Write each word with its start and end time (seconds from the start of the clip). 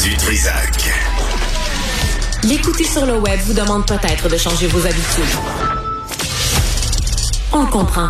Du. 0.00 0.16
L'écouter 2.44 2.84
sur 2.84 3.04
le 3.04 3.18
web 3.18 3.38
vous 3.40 3.52
demande 3.52 3.86
peut-être 3.86 4.26
de 4.26 4.38
changer 4.38 4.66
vos 4.68 4.86
habitudes. 4.86 5.36
On 7.52 7.66
comprend. 7.66 8.08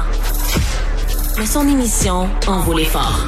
Mais 1.39 1.47
son 1.47 1.67
émission 1.67 2.29
en 2.47 2.61
vaut 2.61 2.77
l'effort. 2.79 3.27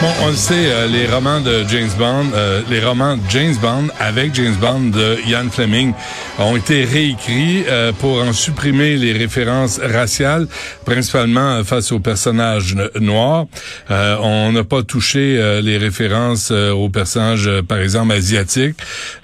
Bon, 0.00 0.12
on 0.22 0.28
le 0.28 0.36
sait, 0.36 0.54
euh, 0.54 0.86
les 0.86 1.08
romans 1.08 1.40
de 1.40 1.64
James 1.68 1.90
Bond, 1.98 2.26
euh, 2.32 2.62
les 2.70 2.78
romans 2.78 3.18
James 3.30 3.56
Bond 3.60 3.88
avec 3.98 4.32
James 4.32 4.54
Bond 4.54 4.90
de 4.96 5.18
Ian 5.26 5.50
Fleming 5.50 5.92
ont 6.38 6.54
été 6.54 6.84
réécrits 6.84 7.64
euh, 7.66 7.90
pour 7.90 8.22
en 8.22 8.32
supprimer 8.32 8.96
les 8.96 9.12
références 9.12 9.80
raciales, 9.80 10.46
principalement 10.84 11.64
face 11.64 11.90
aux 11.90 11.98
personnages 11.98 12.76
noirs. 13.00 13.46
on 13.90 14.52
n'a 14.52 14.62
pas 14.62 14.84
touché 14.84 15.60
les 15.62 15.78
références 15.78 16.52
aux 16.52 16.88
personnages, 16.88 17.50
par 17.66 17.78
exemple, 17.78 18.12
asiatiques, 18.12 18.76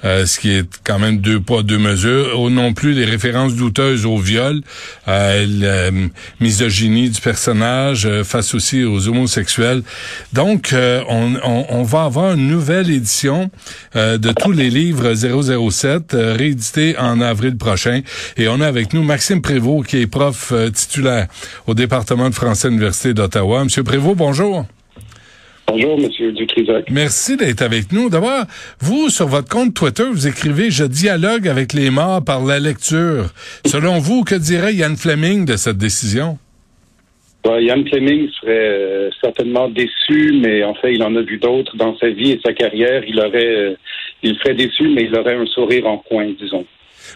ce 0.03 0.41
qui 0.41 0.51
est 0.56 0.69
quand 0.83 0.98
même 0.98 1.19
deux 1.19 1.39
poids, 1.39 1.62
deux 1.62 1.79
mesures. 1.79 2.41
Ou 2.41 2.51
non 2.51 2.73
plus 2.73 2.95
les 2.95 3.05
références 3.05 3.55
douteuses 3.55 4.06
au 4.06 4.19
viol, 4.19 4.61
la 5.06 5.91
misogynie 6.41 7.11
du 7.11 7.20
personnage 7.20 8.09
face 8.25 8.55
aussi 8.55 8.83
aux 8.83 9.06
homosexuels. 9.09 9.83
Donc, 10.33 10.64
donc, 10.65 10.73
euh, 10.73 11.03
on, 11.11 11.83
va 11.83 12.05
avoir 12.05 12.35
une 12.35 12.49
nouvelle 12.49 12.91
édition 12.91 13.51
euh, 13.97 14.17
de 14.17 14.33
tous 14.33 14.53
les 14.53 14.71
livres 14.71 15.12
007, 15.12 16.15
euh, 16.15 16.34
réédité 16.34 16.97
en 16.97 17.21
avril 17.21 17.59
prochain. 17.59 18.01
Et 18.39 18.48
on 18.48 18.61
a 18.62 18.67
avec 18.67 18.95
nous 18.95 19.03
Maxime 19.03 19.43
Prévost, 19.43 19.87
qui 19.87 19.98
est 19.98 20.06
prof 20.06 20.55
titulaire 20.73 21.27
au 21.67 21.75
département 21.75 22.31
de 22.31 22.34
français 22.34 22.69
à 22.69 22.71
l'Université 22.71 23.12
d'Ottawa. 23.12 23.65
Monsieur 23.65 23.83
Prévost, 23.83 24.17
bonjour. 24.17 24.65
Bonjour, 25.67 25.98
Monsieur 25.98 26.33
Dutrisac. 26.33 26.87
Merci 26.91 27.37
d'être 27.37 27.61
avec 27.61 27.93
nous. 27.93 28.09
D'abord, 28.09 28.45
vous, 28.81 29.11
sur 29.11 29.28
votre 29.28 29.49
compte 29.49 29.75
Twitter, 29.75 30.05
vous 30.11 30.27
écrivez 30.27 30.71
«Je 30.71 30.84
dialogue 30.84 31.47
avec 31.47 31.75
les 31.75 31.91
morts 31.91 32.25
par 32.25 32.43
la 32.43 32.59
lecture». 32.59 33.27
Selon 33.67 33.99
vous, 33.99 34.25
que 34.25 34.34
dirait 34.34 34.75
Yann 34.75 34.97
Fleming 34.97 35.45
de 35.45 35.56
cette 35.56 35.78
décision? 35.78 36.39
Yann 37.45 37.87
Fleming 37.87 38.28
serait 38.41 38.53
euh, 38.53 39.11
certainement 39.23 39.69
déçu, 39.69 40.33
mais 40.41 40.64
en 40.64 40.75
fait, 40.75 40.95
il 40.95 41.03
en 41.03 41.14
a 41.17 41.23
vu 41.23 41.37
d'autres 41.39 41.77
dans 41.77 41.97
sa 41.98 42.09
vie 42.09 42.33
et 42.33 42.41
sa 42.45 42.53
carrière. 42.53 43.03
Il 43.06 43.20
aurait, 43.20 43.55
euh, 43.56 43.77
il 44.23 44.34
serait 44.37 44.55
déçu, 44.55 44.89
mais 44.89 45.05
il 45.05 45.17
aurait 45.17 45.34
un 45.34 45.47
sourire 45.47 45.87
en 45.87 45.98
coin, 45.98 46.27
disons. 46.41 46.65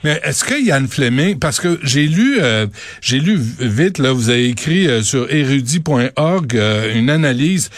Mais 0.04 0.20
est-ce 0.22 0.44
que 0.44 0.62
Yann 0.62 0.86
Fleming, 0.86 1.38
parce 1.38 1.60
que 1.60 1.78
j'ai 1.82 2.06
lu, 2.06 2.38
euh, 2.40 2.66
j'ai 3.00 3.18
lu 3.18 3.36
vite 3.36 3.98
là, 3.98 4.12
vous 4.12 4.28
avez 4.28 4.46
écrit 4.46 4.86
sur 5.02 5.32
érudit.org 5.32 6.54
une 6.94 7.08
analyse 7.08 7.70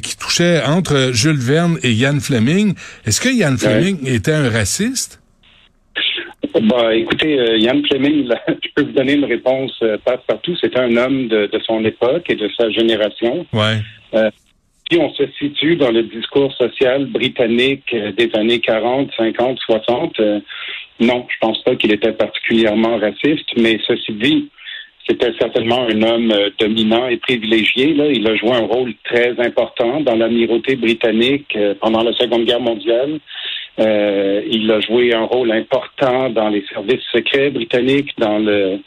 qui 0.00 0.16
touchait 0.16 0.62
entre 0.64 1.10
Jules 1.12 1.40
Verne 1.40 1.76
et 1.82 1.90
Yann 1.90 2.20
Fleming. 2.20 2.74
Est-ce 3.04 3.20
que 3.20 3.28
Yann 3.28 3.58
Fleming 3.58 3.98
était 4.06 4.32
un 4.32 4.48
raciste? 4.48 5.20
Bah, 6.58 6.94
écoutez, 6.94 7.38
euh, 7.38 7.58
Yann 7.58 7.84
Fleming, 7.86 8.28
je 8.48 8.68
peux 8.74 8.82
vous 8.82 8.92
donner 8.92 9.14
une 9.14 9.24
réponse 9.24 9.72
euh, 9.82 9.98
passe-partout. 10.04 10.56
C'est 10.60 10.76
un 10.76 10.96
homme 10.96 11.28
de, 11.28 11.48
son 11.64 11.84
époque 11.84 12.28
et 12.28 12.34
de 12.34 12.48
sa 12.58 12.70
génération. 12.70 13.46
Ouais. 13.52 13.78
Euh, 14.14 14.30
si 14.90 14.98
on 14.98 15.12
se 15.14 15.24
situe 15.38 15.76
dans 15.76 15.92
le 15.92 16.02
discours 16.02 16.52
social 16.54 17.06
britannique 17.06 17.94
des 17.94 18.30
années 18.34 18.58
40, 18.58 19.10
50, 19.16 19.58
60, 19.64 20.20
non, 20.98 21.26
je 21.30 21.36
pense 21.40 21.62
pas 21.62 21.76
qu'il 21.76 21.92
était 21.92 22.12
particulièrement 22.12 22.98
raciste, 22.98 23.48
mais 23.56 23.78
ceci 23.86 24.12
dit, 24.12 24.48
c'était 25.08 25.32
certainement 25.38 25.86
un 25.86 26.02
homme 26.02 26.34
dominant 26.58 27.06
et 27.06 27.18
privilégié. 27.18 27.94
Là. 27.94 28.06
Il 28.06 28.26
a 28.26 28.34
joué 28.34 28.50
un 28.50 28.66
rôle 28.66 28.94
très 29.04 29.38
important 29.38 30.00
dans 30.00 30.16
l'amirauté 30.16 30.74
britannique 30.74 31.56
pendant 31.80 32.02
la 32.02 32.12
Seconde 32.14 32.44
Guerre 32.44 32.60
mondiale. 32.60 33.20
Euh, 33.78 34.42
il 34.50 34.70
a 34.70 34.80
joué 34.80 35.14
un 35.14 35.24
rôle 35.24 35.52
important 35.52 36.30
dans 36.30 36.48
les 36.48 36.64
services 36.72 37.04
secrets 37.12 37.50
britanniques, 37.50 38.12
dans 38.18 38.38
le, 38.38 38.80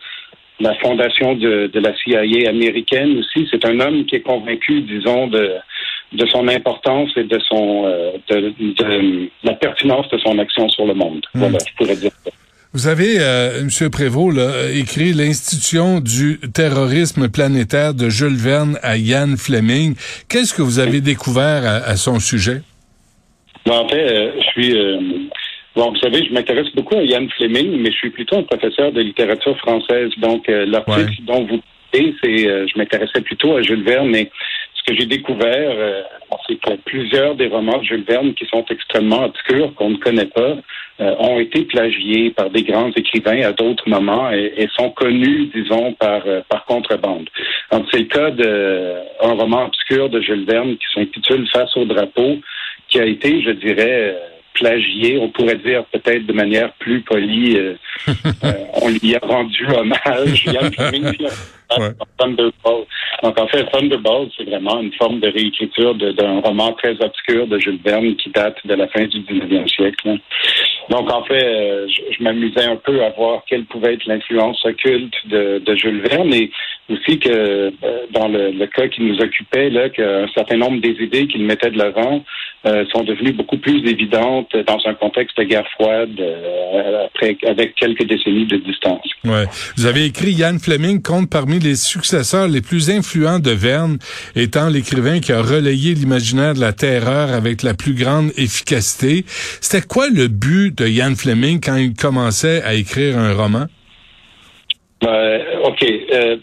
la 0.59 0.75
fondation 0.75 1.35
de, 1.35 1.69
la 1.73 1.95
CIA 1.97 2.49
américaine 2.49 3.17
aussi. 3.19 3.47
C'est 3.49 3.65
un 3.65 3.79
homme 3.79 4.05
qui 4.05 4.15
est 4.15 4.21
convaincu, 4.21 4.81
disons, 4.81 5.27
de, 5.27 5.55
de 6.11 6.25
son 6.27 6.47
importance 6.47 7.09
et 7.15 7.23
de 7.23 7.39
son 7.39 7.85
euh, 7.85 8.11
de, 8.29 9.29
la 9.43 9.53
pertinence 9.53 10.09
de 10.09 10.17
son 10.19 10.37
action 10.37 10.69
sur 10.69 10.85
le 10.85 10.93
monde. 10.93 11.25
Hmm. 11.33 11.39
Voilà, 11.39 11.57
je 11.59 11.73
pourrais 11.75 11.95
dire 11.95 12.11
ça. 12.23 12.31
Vous 12.75 12.87
avez, 12.87 13.19
euh, 13.19 13.61
M. 13.61 13.89
Prévost, 13.91 14.35
là, 14.35 14.71
écrit 14.73 15.13
l'institution 15.13 15.99
du 15.99 16.39
terrorisme 16.55 17.29
planétaire 17.29 17.93
de 17.93 18.09
Jules 18.09 18.35
Verne 18.35 18.79
à 18.81 18.97
Ian 18.97 19.35
Fleming. 19.37 19.93
Qu'est-ce 20.27 20.55
que 20.55 20.63
vous 20.63 20.79
avez 20.79 20.99
découvert 20.99 21.65
à 21.65 21.95
son 21.97 22.19
sujet? 22.19 22.61
En 23.71 23.87
fait, 23.87 24.11
euh, 24.11 24.31
je 24.37 24.45
suis. 24.47 24.77
Euh, 24.77 24.99
bon, 25.75 25.91
vous 25.91 25.97
savez, 25.97 26.25
je 26.25 26.33
m'intéresse 26.33 26.69
beaucoup 26.75 26.97
à 26.97 27.03
Yann 27.03 27.29
Fleming, 27.29 27.77
mais 27.79 27.91
je 27.91 27.97
suis 27.97 28.09
plutôt 28.09 28.37
un 28.37 28.43
professeur 28.43 28.91
de 28.91 29.01
littérature 29.01 29.57
française. 29.57 30.11
Donc, 30.17 30.49
euh, 30.49 30.65
l'article 30.65 31.21
dont 31.21 31.45
vous 31.45 31.61
parlez, 31.91 32.13
c'est. 32.23 32.37
je 32.37 32.77
m'intéressais 32.77 33.21
plutôt 33.21 33.55
à 33.55 33.61
Jules 33.61 33.83
Verne, 33.83 34.09
mais 34.09 34.29
ce 34.75 34.91
que 34.91 34.99
j'ai 34.99 35.05
découvert, 35.05 36.03
c'est 36.45 36.59
que 36.59 36.75
plusieurs 36.83 37.35
des 37.35 37.47
romans 37.47 37.77
de 37.77 37.83
Jules 37.83 38.03
Verne 38.05 38.33
qui 38.33 38.45
sont 38.47 38.65
extrêmement 38.69 39.23
obscurs, 39.23 39.73
qu'on 39.75 39.91
ne 39.91 39.97
connaît 39.97 40.25
pas, 40.25 40.55
ont 40.99 41.39
été 41.39 41.61
plagiés 41.63 42.31
par 42.31 42.49
des 42.49 42.63
grands 42.63 42.91
écrivains 42.91 43.43
à 43.43 43.53
d'autres 43.53 43.87
moments 43.87 44.29
et, 44.31 44.67
sont 44.77 44.89
connus, 44.89 45.49
disons, 45.55 45.93
par, 45.93 46.23
par 46.49 46.65
contrebande. 46.65 47.29
Donc, 47.71 47.85
c'est 47.93 47.99
le 47.99 48.05
cas 48.05 48.31
d'un 48.31 49.33
roman 49.35 49.67
obscur 49.67 50.09
de 50.09 50.19
Jules 50.19 50.45
Verne 50.45 50.75
qui 50.75 50.85
s'intitule 50.93 51.47
Face 51.53 51.77
au 51.77 51.85
drapeau, 51.85 52.39
qui 52.93 52.99
a 52.99 53.05
été, 53.05 53.41
je 53.41 53.49
dirais, 53.49 54.15
plagié, 54.53 55.17
on 55.17 55.29
pourrait 55.29 55.57
dire 55.57 55.83
peut-être 55.85 56.27
de 56.27 56.33
manière 56.33 56.71
plus 56.73 57.01
polie. 57.01 57.57
Euh, 57.57 57.73
euh, 58.43 58.51
on 58.81 58.89
lui 58.89 59.15
a 59.15 59.19
rendu 59.19 59.65
hommage. 59.67 60.45
Il 60.45 60.53
y 60.53 60.57
a 60.57 60.69
Thunderball. 62.19 62.85
Donc 63.23 63.39
en 63.39 63.47
fait, 63.47 63.63
Thunderball, 63.71 64.27
c'est 64.37 64.43
vraiment 64.43 64.79
une 64.79 64.93
forme 64.93 65.19
de 65.19 65.27
réécriture 65.27 65.95
d'un 65.95 66.39
roman 66.41 66.73
très 66.73 66.95
obscur 67.01 67.47
de 67.47 67.57
Jules 67.57 67.79
Verne 67.83 68.15
qui 68.15 68.29
date 68.29 68.57
de 68.63 68.75
la 68.75 68.87
fin 68.89 69.05
du 69.05 69.21
19e 69.21 69.67
siècle. 69.67 70.19
Donc 70.89 71.11
en 71.11 71.23
fait, 71.23 71.43
euh, 71.43 71.87
je, 71.87 72.21
m'amusais 72.23 72.65
un 72.65 72.75
peu 72.75 73.03
à 73.03 73.09
voir 73.11 73.43
quelle 73.47 73.65
pouvait 73.65 73.93
être 73.93 74.05
l'influence 74.05 74.63
occulte 74.65 75.15
de, 75.25 75.59
de, 75.65 75.75
Jules 75.75 76.01
Verne 76.01 76.33
et 76.33 76.51
aussi 76.89 77.17
que 77.17 77.29
euh, 77.29 77.71
dans 78.11 78.27
le, 78.27 78.51
le, 78.51 78.67
cas 78.67 78.87
qui 78.89 79.01
nous 79.01 79.19
occupait, 79.19 79.69
là, 79.69 79.89
qu'un 79.89 80.27
certain 80.35 80.57
nombre 80.57 80.81
des 80.81 80.95
idées 81.01 81.27
qu'il 81.27 81.43
mettait 81.45 81.71
de 81.71 81.77
l'avant 81.77 82.23
euh, 82.65 82.85
sont 82.93 83.03
devenues 83.03 83.33
beaucoup 83.33 83.57
plus 83.57 83.87
évidentes 83.87 84.55
dans 84.67 84.79
un 84.85 84.93
contexte 84.93 85.37
de 85.37 85.43
guerre 85.43 85.67
froide 85.75 86.21
après 87.05 87.37
avec 87.47 87.75
quelques 87.75 88.05
décennies 88.07 88.45
de 88.45 88.57
distance. 88.57 89.05
Ouais. 89.25 89.45
Vous 89.77 89.85
avez 89.85 90.05
écrit 90.05 90.31
Yann 90.31 90.59
Fleming 90.59 91.01
compte 91.01 91.29
parmi 91.29 91.59
les 91.59 91.75
successeurs 91.75 92.47
les 92.47 92.61
plus 92.61 92.89
influents 92.89 93.39
de 93.39 93.51
Verne, 93.51 93.97
étant 94.35 94.69
l'écrivain 94.69 95.19
qui 95.19 95.31
a 95.31 95.41
relayé 95.41 95.93
l'imaginaire 95.93 96.53
de 96.53 96.59
la 96.59 96.73
terreur 96.73 97.31
avec 97.31 97.63
la 97.63 97.73
plus 97.73 97.93
grande 97.93 98.31
efficacité. 98.37 99.25
C'était 99.61 99.85
quoi 99.85 100.09
le 100.09 100.27
but 100.27 100.77
de 100.77 100.87
Ian 100.87 101.15
Fleming 101.15 101.59
quand 101.61 101.75
il 101.75 101.93
commençait 101.93 102.61
à 102.63 102.73
écrire 102.73 103.17
un 103.17 103.33
roman? 103.33 103.67
Euh, 105.05 105.39
OK. 105.65 105.83
Euh, 105.83 106.37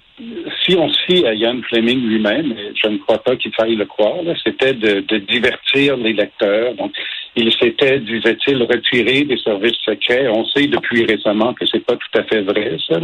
si 0.64 0.76
on 0.76 0.88
se 0.88 1.00
fie 1.06 1.26
à 1.26 1.34
Ian 1.34 1.60
Fleming 1.68 2.06
lui-même, 2.06 2.54
je 2.74 2.88
ne 2.88 2.98
crois 2.98 3.18
pas 3.18 3.36
qu'il 3.36 3.52
faille 3.54 3.76
le 3.76 3.86
croire, 3.86 4.16
c'était 4.44 4.74
de, 4.74 5.00
de, 5.00 5.16
divertir 5.18 5.96
les 5.96 6.12
lecteurs. 6.12 6.74
Donc, 6.74 6.92
il 7.36 7.50
s'était, 7.52 8.00
disait-il, 8.00 8.62
retiré 8.62 9.22
des 9.22 9.38
services 9.38 9.78
secrets. 9.84 10.28
On 10.28 10.44
sait 10.46 10.66
depuis 10.66 11.04
récemment 11.06 11.54
que 11.54 11.64
c'est 11.66 11.84
pas 11.84 11.96
tout 11.96 12.18
à 12.18 12.24
fait 12.24 12.42
vrai, 12.42 12.76
ça. 12.86 12.98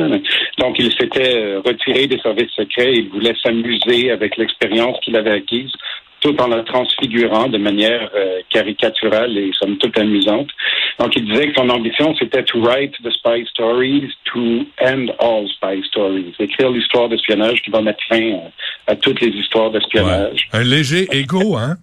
Donc, 0.59 0.79
il 0.79 0.93
s'était 0.93 1.37
euh, 1.37 1.61
retiré 1.65 2.07
des 2.07 2.19
services 2.19 2.53
secrets. 2.55 2.93
Il 2.93 3.09
voulait 3.09 3.37
s'amuser 3.43 4.11
avec 4.11 4.37
l'expérience 4.37 4.99
qu'il 5.01 5.17
avait 5.17 5.31
acquise 5.31 5.73
tout 6.21 6.41
en 6.41 6.49
la 6.49 6.63
transfigurant 6.63 7.49
de 7.49 7.59
manière 7.59 8.11
euh, 8.15 8.41
caricaturale 8.51 9.37
et 9.37 9.51
somme 9.53 9.77
toute 9.79 9.97
amusante. 9.99 10.49
Donc, 10.99 11.15
il 11.15 11.27
disait 11.27 11.49
que 11.49 11.55
son 11.55 11.69
ambition, 11.69 12.15
c'était 12.19 12.43
to 12.45 12.61
write 12.61 12.93
the 13.03 13.11
spy 13.11 13.45
stories, 13.51 14.11
to 14.25 14.65
end 14.81 15.09
all 15.21 15.47
spy 15.49 15.83
stories. 15.89 16.35
Écrire 16.39 16.71
l'histoire 16.71 17.09
d'espionnage 17.09 17.61
qui 17.63 17.71
va 17.71 17.83
mettre 17.83 18.03
fin 18.09 18.21
euh, 18.21 18.49
à, 18.87 18.97
toutes 18.97 19.21
les 19.21 19.29
histoires 19.29 19.71
d'espionnage. 19.71 20.49
Un 20.53 20.63
léger 20.63 21.07
égo, 21.13 21.57
hein? 21.57 21.77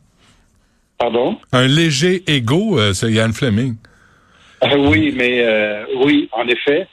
Pardon? 0.97 1.37
Un 1.51 1.67
léger 1.67 2.23
égo, 2.27 2.79
euh, 2.79 2.93
c'est 2.93 3.11
Yann 3.11 3.33
Fleming. 3.33 3.75
oui, 4.77 5.13
mais 5.15 5.45
oui, 5.97 6.27
en 6.31 6.47
effet. 6.47 6.87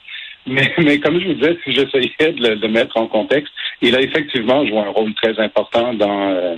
Mais, 0.45 0.71
mais 0.77 0.99
comme 0.99 1.19
je 1.19 1.27
vous 1.27 1.33
disais, 1.33 1.57
si 1.63 1.73
j'essayais 1.73 2.33
de 2.33 2.61
le 2.61 2.67
mettre 2.67 2.97
en 2.97 3.07
contexte, 3.07 3.53
il 3.81 3.95
a 3.95 4.01
effectivement 4.01 4.65
joué 4.65 4.79
un 4.79 4.89
rôle 4.89 5.13
très 5.15 5.39
important 5.39 5.93
dans 5.93 6.57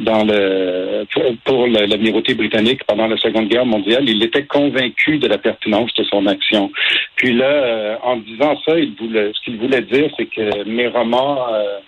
dans 0.00 0.24
le 0.24 1.06
pour 1.44 1.66
l'amirauté 1.66 2.34
britannique 2.34 2.84
pendant 2.84 3.06
la 3.06 3.16
Seconde 3.16 3.48
Guerre 3.48 3.66
mondiale. 3.66 4.08
Il 4.08 4.22
était 4.22 4.44
convaincu 4.44 5.18
de 5.18 5.26
la 5.26 5.38
pertinence 5.38 5.92
de 5.94 6.04
son 6.04 6.26
action. 6.26 6.70
Puis 7.16 7.32
là, 7.32 7.46
euh, 7.46 7.96
en 8.02 8.16
disant 8.16 8.56
ça, 8.64 8.78
il 8.78 8.94
voulait, 8.94 9.32
ce 9.34 9.40
qu'il 9.44 9.58
voulait 9.58 9.82
dire, 9.82 10.10
c'est 10.16 10.26
que 10.26 10.64
mes 10.64 10.88
romans 10.88 11.46
euh, 11.52 11.78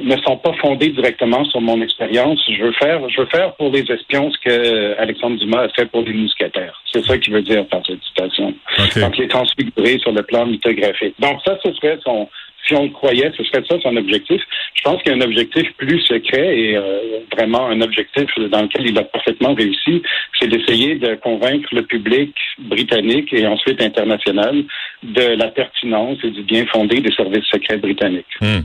ne 0.00 0.16
sont 0.18 0.36
pas 0.36 0.52
fondés 0.54 0.90
directement 0.90 1.44
sur 1.44 1.60
mon 1.60 1.80
expérience. 1.80 2.40
Je 2.48 2.62
veux 2.62 2.72
faire, 2.72 3.08
je 3.08 3.20
veux 3.20 3.26
faire 3.26 3.54
pour 3.54 3.70
les 3.70 3.90
espions 3.90 4.30
ce 4.30 4.38
que 4.38 4.98
Alexandre 4.98 5.38
Dumas 5.38 5.62
a 5.62 5.68
fait 5.68 5.86
pour 5.86 6.02
les 6.02 6.12
mousquetaires. 6.12 6.80
C'est 6.92 7.04
ça 7.04 7.18
qu'il 7.18 7.32
veut 7.32 7.42
dire 7.42 7.66
par 7.66 7.84
cette 7.86 8.02
citation. 8.02 8.54
Donc, 8.96 9.18
il 9.18 9.24
est 9.24 9.28
transfiguré 9.28 9.98
sur 9.98 10.12
le 10.12 10.22
plan 10.22 10.46
mythographique. 10.46 11.14
Donc, 11.18 11.40
ça, 11.44 11.58
ce 11.64 11.72
serait 11.74 11.98
son, 12.04 12.28
on 12.74 12.84
le 12.84 12.90
croyait, 12.90 13.30
ce 13.36 13.44
serait 13.44 13.62
son 13.82 13.96
objectif. 13.96 14.40
Je 14.74 14.82
pense 14.82 15.02
qu'il 15.02 15.12
y 15.12 15.14
un 15.14 15.20
objectif 15.20 15.72
plus 15.76 16.00
secret 16.00 16.58
et 16.58 16.76
euh, 16.76 17.20
vraiment 17.36 17.66
un 17.68 17.80
objectif 17.80 18.26
dans 18.50 18.62
lequel 18.62 18.86
il 18.86 18.98
a 18.98 19.04
parfaitement 19.04 19.54
réussi, 19.54 20.02
c'est 20.38 20.48
d'essayer 20.48 20.96
de 20.96 21.14
convaincre 21.16 21.68
le 21.72 21.82
public 21.82 22.34
britannique 22.58 23.32
et 23.32 23.46
ensuite 23.46 23.80
international 23.82 24.64
de 25.02 25.36
la 25.36 25.48
pertinence 25.48 26.18
et 26.22 26.30
du 26.30 26.42
bien 26.42 26.66
fondé 26.66 27.00
des 27.00 27.12
services 27.12 27.44
secrets 27.50 27.78
britanniques. 27.78 28.26
Hmm. 28.40 28.60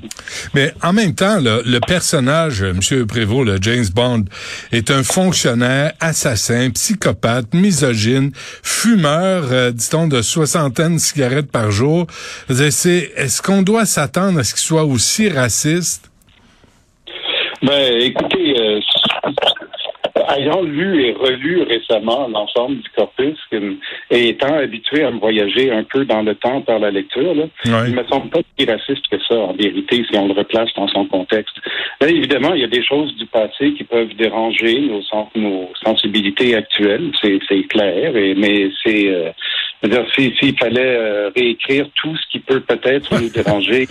Mais 0.53 0.73
en 0.83 0.91
même 0.91 1.15
temps, 1.15 1.37
le 1.39 1.79
personnage, 1.79 2.61
euh, 2.61 2.71
M. 2.71 3.07
Prévost, 3.07 3.47
le 3.47 3.57
James 3.61 3.85
Bond, 3.93 4.25
est 4.71 4.91
un 4.91 5.03
fonctionnaire, 5.03 5.93
assassin, 6.01 6.69
psychopathe, 6.71 7.53
misogyne, 7.53 8.31
fumeur, 8.35 9.45
euh, 9.51 9.71
dit-on, 9.71 10.07
de 10.07 10.21
soixantaine 10.21 10.95
de 10.95 10.99
cigarettes 10.99 11.51
par 11.51 11.71
jour. 11.71 12.05
Est-ce 12.49 13.41
qu'on 13.41 13.61
doit 13.61 13.85
s'attendre 13.85 14.39
à 14.39 14.43
ce 14.43 14.53
qu'il 14.53 14.63
soit 14.63 14.83
aussi 14.83 15.29
raciste? 15.29 16.11
Ben, 17.61 17.93
écoutez, 17.99 18.59
euh, 18.59 18.79
ayant 20.37 20.61
lu 20.61 21.05
et 21.05 21.13
relu 21.13 21.63
récemment 21.63 22.27
l'ensemble 22.27 22.77
du 22.77 22.89
corpus 22.89 23.37
et 24.09 24.29
étant 24.29 24.55
habitué 24.55 25.03
à 25.03 25.11
me 25.11 25.19
voyager 25.19 25.71
un 25.71 25.83
peu 25.83 26.05
dans 26.05 26.21
le 26.21 26.35
temps 26.35 26.61
par 26.61 26.79
la 26.79 26.91
lecture, 26.91 27.33
là, 27.33 27.45
il 27.65 27.95
me 27.95 28.03
semble 28.05 28.29
pas 28.29 28.39
si 28.57 28.65
raciste 28.65 29.07
que 29.09 29.17
ça, 29.27 29.35
en 29.35 29.53
vérité, 29.53 30.05
si 30.09 30.17
on 30.17 30.27
le 30.27 30.33
replace 30.33 30.69
dans 30.75 30.87
son 30.87 31.05
contexte. 31.05 31.55
Là, 32.01 32.07
évidemment, 32.07 32.53
il 32.53 32.61
y 32.61 32.65
a 32.65 32.67
des 32.67 32.83
choses 32.83 33.15
du 33.17 33.25
passé 33.25 33.73
qui 33.73 33.83
peuvent 33.83 34.13
déranger 34.15 34.79
nos, 34.79 35.01
nos 35.35 35.69
sensibilités 35.83 36.55
actuelles, 36.55 37.11
c'est 37.21 37.63
clair, 37.67 38.15
et, 38.15 38.35
mais 38.35 38.69
c'est... 38.83 39.09
Euh, 39.09 39.31
s'il 40.15 40.57
fallait 40.57 40.97
euh, 40.97 41.29
réécrire 41.35 41.87
tout 41.95 42.15
ce 42.15 42.31
qui 42.31 42.39
peut 42.39 42.61
peut-être 42.61 43.21
nous 43.21 43.29
déranger, 43.33 43.87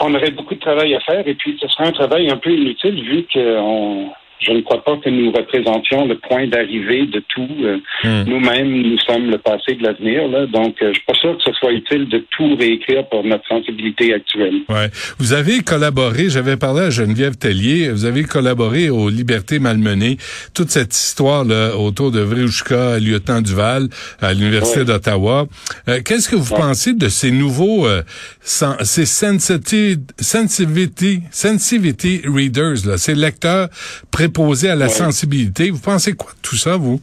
on 0.00 0.14
aurait 0.14 0.30
beaucoup 0.30 0.54
de 0.54 0.60
travail 0.60 0.94
à 0.94 1.00
faire 1.00 1.26
et 1.26 1.34
puis 1.34 1.56
ce 1.60 1.68
serait 1.68 1.86
un 1.86 1.92
travail 1.92 2.30
un 2.30 2.36
peu 2.36 2.50
inutile 2.50 3.02
vu 3.02 3.26
qu'on 3.32 4.10
je 4.40 4.52
ne 4.52 4.60
crois 4.60 4.82
pas 4.84 4.96
que 4.98 5.08
nous 5.08 5.32
représentions 5.32 6.06
le 6.06 6.18
point 6.18 6.46
d'arrivée 6.46 7.06
de 7.06 7.22
tout. 7.28 7.48
Euh, 7.62 7.78
hmm. 8.04 8.28
Nous-mêmes, 8.28 8.82
nous 8.82 8.98
sommes 9.00 9.30
le 9.30 9.38
passé 9.38 9.74
de 9.74 9.82
l'avenir. 9.82 10.28
Donc, 10.48 10.76
euh, 10.82 10.88
je 10.88 10.94
suis 10.94 11.04
pas 11.06 11.14
sûr 11.14 11.36
que 11.36 11.42
ce 11.44 11.52
soit 11.52 11.72
utile 11.72 12.08
de 12.08 12.24
tout 12.36 12.56
réécrire 12.56 13.08
pour 13.08 13.24
notre 13.24 13.46
sensibilité 13.48 14.14
actuelle. 14.14 14.60
Ouais. 14.68 14.90
Vous 15.18 15.32
avez 15.32 15.60
collaboré, 15.60 16.28
j'avais 16.28 16.56
parlé 16.56 16.82
à 16.82 16.90
Geneviève 16.90 17.36
Tellier, 17.36 17.90
vous 17.90 18.04
avez 18.04 18.24
collaboré 18.24 18.90
aux 18.90 19.08
Libertés 19.08 19.58
malmenées, 19.58 20.16
toute 20.54 20.70
cette 20.70 20.94
histoire 20.94 21.44
là 21.44 21.76
autour 21.76 22.10
de 22.10 22.20
Vrushka, 22.20 22.98
lieutenant 22.98 23.40
Duval, 23.40 23.88
à 24.20 24.32
l'Université 24.34 24.84
d'Ottawa. 24.84 25.46
Euh, 25.88 26.00
qu'est-ce 26.04 26.28
que 26.28 26.36
vous 26.36 26.54
pensez 26.54 26.92
de 26.92 27.08
ces 27.08 27.30
nouveaux, 27.30 27.86
ces 28.42 29.06
sensitivity, 29.06 29.98
sensitivity, 30.18 31.22
sensitivity 31.30 32.22
readers, 32.24 32.86
là, 32.86 32.98
ces 32.98 33.14
lecteurs 33.14 33.68
préposé 34.26 34.70
à 34.70 34.74
la 34.74 34.88
sensibilité. 34.88 35.70
Vous 35.70 35.80
pensez 35.80 36.14
quoi 36.14 36.32
de 36.32 36.42
tout 36.42 36.56
ça, 36.56 36.76
vous? 36.76 37.00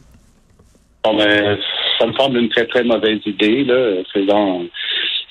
Bon, 1.04 1.16
ben, 1.16 1.58
ça 1.98 2.06
me 2.06 2.12
semble 2.12 2.38
une 2.38 2.48
très, 2.48 2.66
très 2.66 2.84
mauvaise 2.84 3.20
idée. 3.26 3.64
Là. 3.64 4.02
C'est 4.12 4.26
dans 4.26 4.62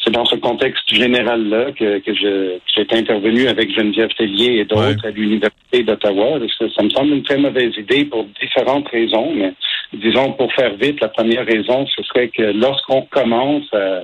c'est 0.03 0.11
dans 0.11 0.25
ce 0.25 0.35
contexte 0.35 0.93
général-là 0.93 1.71
que, 1.71 1.99
que 1.99 2.13
je 2.13 2.57
j'ai 2.75 2.85
intervenu 2.91 3.47
avec 3.47 3.73
Geneviève 3.73 4.09
Tellier 4.17 4.59
et 4.59 4.65
d'autres 4.65 5.05
à 5.05 5.11
l'Université 5.11 5.83
d'Ottawa. 5.83 6.39
Ça, 6.59 6.83
me 6.83 6.89
semble 6.89 7.13
une 7.13 7.23
très 7.23 7.37
mauvaise 7.37 7.71
idée 7.77 8.03
pour 8.03 8.25
différentes 8.41 8.89
raisons, 8.89 9.31
mais 9.33 9.53
disons 9.93 10.33
pour 10.33 10.51
faire 10.53 10.75
vite, 10.75 10.99
la 10.99 11.07
première 11.07 11.45
raison, 11.45 11.85
ce 11.95 12.03
serait 12.03 12.27
que 12.27 12.41
lorsqu'on 12.41 13.03
commence 13.03 13.73
à 13.73 14.01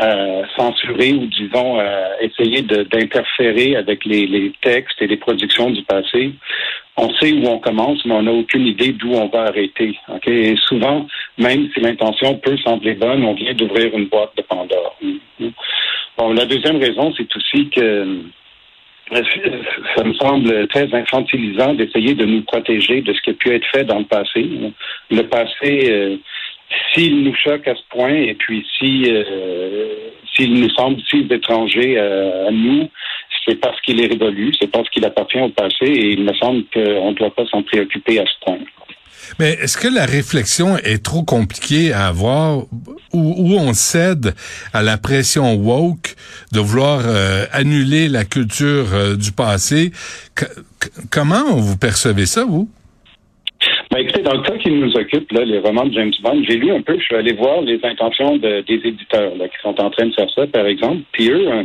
euh, 0.00 0.44
censurer 0.56 1.12
ou 1.12 1.26
disons 1.26 1.80
euh, 1.80 2.08
essayer 2.20 2.62
d'interférer 2.62 3.74
avec 3.74 4.04
les, 4.04 4.52
textes 4.62 5.02
et 5.02 5.08
les 5.08 5.16
productions 5.16 5.70
du 5.70 5.82
passé. 5.82 6.30
On 6.96 7.12
sait 7.14 7.32
où 7.32 7.44
on 7.48 7.58
commence, 7.58 8.04
mais 8.04 8.14
on 8.14 8.22
n'a 8.22 8.32
aucune 8.32 8.66
idée 8.66 8.92
d'où 8.92 9.12
on 9.12 9.26
va 9.26 9.46
arrêter. 9.46 9.98
Souvent, 10.68 11.06
même 11.36 11.68
si 11.74 11.80
l'intention 11.80 12.36
peut 12.36 12.56
sembler 12.58 12.94
bonne, 12.94 13.24
on 13.24 13.34
vient 13.34 13.54
d'ouvrir 13.54 13.92
une 13.96 14.06
boîte 14.06 14.36
de 14.36 14.42
Pandore. 14.42 14.96
Bon, 16.16 16.32
la 16.32 16.44
deuxième 16.44 16.78
raison, 16.78 17.12
c'est 17.16 17.36
aussi 17.36 17.68
que 17.68 17.80
euh, 17.80 19.22
ça 19.96 20.04
me 20.04 20.14
semble 20.14 20.68
très 20.68 20.94
infantilisant 20.94 21.74
d'essayer 21.74 22.14
de 22.14 22.24
nous 22.24 22.42
protéger 22.42 23.00
de 23.00 23.12
ce 23.12 23.20
qui 23.22 23.30
a 23.30 23.34
pu 23.34 23.50
être 23.52 23.66
fait 23.74 23.84
dans 23.84 23.98
le 23.98 24.04
passé. 24.04 24.48
Le 25.10 25.22
passé, 25.22 26.20
s'il 26.92 27.22
nous 27.22 27.34
choque 27.34 27.66
à 27.66 27.74
ce 27.74 27.82
point 27.90 28.14
et 28.14 28.34
puis 28.34 28.66
si 28.78 29.04
euh, 29.08 30.10
s'il 30.34 30.54
nous 30.54 30.70
semble 30.70 31.00
si 31.08 31.26
étranger 31.30 31.98
à, 31.98 32.50
nous, 32.50 32.88
c'est 33.46 33.56
parce 33.56 33.80
qu'il 33.80 34.00
est 34.00 34.06
révolu, 34.06 34.52
c'est 34.60 34.70
parce 34.70 34.88
qu'il 34.90 35.04
appartient 35.04 35.40
au 35.40 35.48
passé 35.48 35.84
et 35.84 36.12
il 36.12 36.24
me 36.24 36.32
semble 36.34 36.64
qu'on 36.72 37.10
ne 37.10 37.16
doit 37.16 37.34
pas 37.34 37.46
s'en 37.46 37.62
préoccuper 37.62 38.20
à 38.20 38.24
ce 38.24 38.44
point. 38.44 38.58
Mais 39.38 39.50
est-ce 39.60 39.76
que 39.76 39.88
la 39.88 40.06
réflexion 40.06 40.78
est 40.78 41.04
trop 41.04 41.22
compliquée 41.22 41.92
à 41.92 42.06
avoir 42.06 42.64
ou, 43.12 43.56
on 43.58 43.72
cède 43.74 44.34
à 44.72 44.82
la 44.82 44.96
pression 44.96 45.54
woke 45.54 46.14
de 46.52 46.60
vouloir 46.60 47.02
euh, 47.04 47.44
annuler 47.52 48.08
la 48.08 48.24
culture 48.24 48.94
euh, 48.94 49.16
du 49.16 49.32
passé? 49.32 49.92
comment 51.10 51.56
vous 51.56 51.76
percevez 51.76 52.26
ça, 52.26 52.44
vous? 52.44 52.70
Ben, 53.90 54.00
écoutez, 54.00 54.22
dans 54.22 54.34
le 54.34 54.42
cas 54.42 54.56
qui 54.58 54.70
nous 54.70 54.94
occupe, 54.96 55.32
là, 55.32 55.44
les 55.44 55.58
romans 55.58 55.86
de 55.86 55.94
James 55.94 56.12
Bond, 56.22 56.42
j'ai 56.46 56.56
lu 56.56 56.72
un 56.72 56.82
peu, 56.82 56.98
je 56.98 57.04
suis 57.04 57.14
allé 57.14 57.32
voir 57.32 57.62
les 57.62 57.80
intentions 57.82 58.36
des 58.36 58.62
éditeurs 58.68 59.34
là, 59.36 59.48
qui 59.48 59.56
sont 59.62 59.80
en 59.80 59.90
train 59.90 60.06
de 60.06 60.12
faire 60.12 60.30
ça, 60.34 60.46
par 60.46 60.66
exemple. 60.66 61.02
Puis 61.12 61.30
eux, 61.30 61.48
euh, 61.50 61.64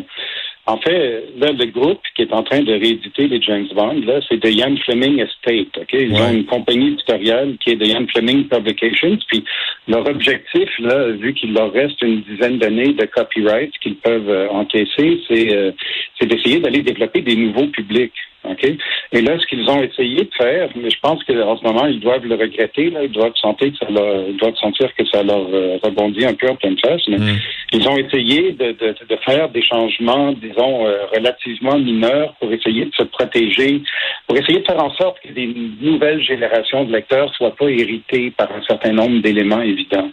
en 0.65 0.77
fait, 0.77 1.25
là, 1.37 1.51
le 1.51 1.65
groupe 1.65 1.99
qui 2.15 2.21
est 2.21 2.31
en 2.31 2.43
train 2.43 2.61
de 2.61 2.71
rééditer 2.71 3.27
les 3.27 3.41
James 3.41 3.67
Bond, 3.75 4.01
là, 4.05 4.21
c'est 4.29 4.41
de 4.41 4.49
Ian 4.49 4.73
Fleming 4.85 5.19
Estate. 5.19 5.77
OK? 5.77 5.91
Ils 5.91 6.15
ont 6.15 6.31
une 6.31 6.45
compagnie 6.45 6.93
éditoriale 6.93 7.57
qui 7.59 7.71
est 7.71 7.75
de 7.75 7.85
Ian 7.85 8.06
Fleming 8.07 8.47
Publications. 8.47 9.18
Puis 9.27 9.44
leur 9.89 10.07
objectif, 10.07 10.69
là, 10.80 11.09
vu 11.09 11.33
qu'il 11.33 11.53
leur 11.53 11.73
reste 11.73 12.01
une 12.01 12.21
dizaine 12.21 12.59
d'années 12.59 12.94
de 12.94 13.06
copyright 13.06 13.73
qu'ils 13.80 13.97
peuvent 13.97 14.30
euh, 14.30 14.47
encaisser, 14.49 15.19
c'est 15.27 15.53
euh, 15.53 15.71
c'est 16.18 16.27
d'essayer 16.27 16.61
d'aller 16.61 16.81
développer 16.81 17.21
des 17.21 17.35
nouveaux 17.35 17.68
publics. 17.68 18.13
OK? 18.44 18.64
Et 19.12 19.21
là, 19.21 19.38
ce 19.40 19.45
qu'ils 19.47 19.69
ont 19.69 19.81
essayé 19.81 20.23
de 20.23 20.30
faire, 20.38 20.69
mais 20.76 20.90
je 20.90 21.00
pense 21.02 21.23
qu'en 21.23 21.57
ce 21.57 21.64
moment, 21.64 21.85
ils 21.85 22.00
doivent 22.00 22.26
le 22.26 22.35
regretter, 22.35 22.90
là, 22.90 23.04
ils 23.04 23.12
doivent 23.12 23.35
sentir 23.35 23.71
que 23.71 23.78
ça 23.78 23.92
leur, 23.92 24.28
ils 24.28 24.38
doivent 24.38 24.56
sentir 24.56 24.94
que 24.95 25.06
ça 25.06 25.23
leur 25.23 25.47
euh, 25.54 25.78
rebondit 25.83 26.26
un 26.26 26.33
peu 26.33 26.50
en 26.50 26.56
pleine 26.56 26.78
face, 26.80 27.02
mais 27.07 27.18
mm. 27.18 27.40
ils 27.73 27.88
ont 27.88 27.97
essayé 27.97 28.52
de, 28.52 28.71
de, 28.71 28.95
de, 29.07 29.16
faire 29.26 29.50
des 29.50 29.64
changements, 29.64 30.33
disons, 30.33 30.85
euh, 30.85 31.06
relativement 31.14 31.78
mineurs 31.78 32.33
pour 32.40 32.52
essayer 32.52 32.85
de 32.85 32.94
se 32.94 33.04
protéger, 33.04 33.81
pour 34.28 34.38
essayer 34.38 34.59
de 34.59 34.66
faire 34.66 34.83
en 34.83 34.94
sorte 34.95 35.19
que 35.21 35.31
des 35.31 35.54
nouvelles 35.81 36.21
générations 36.23 36.83
de 36.83 36.92
lecteurs 36.92 37.33
soient 37.35 37.56
pas 37.56 37.69
héritées 37.69 38.31
par 38.31 38.52
un 38.52 38.62
certain 38.64 38.92
nombre 38.92 39.21
d'éléments 39.21 39.62
évidents. 39.62 40.09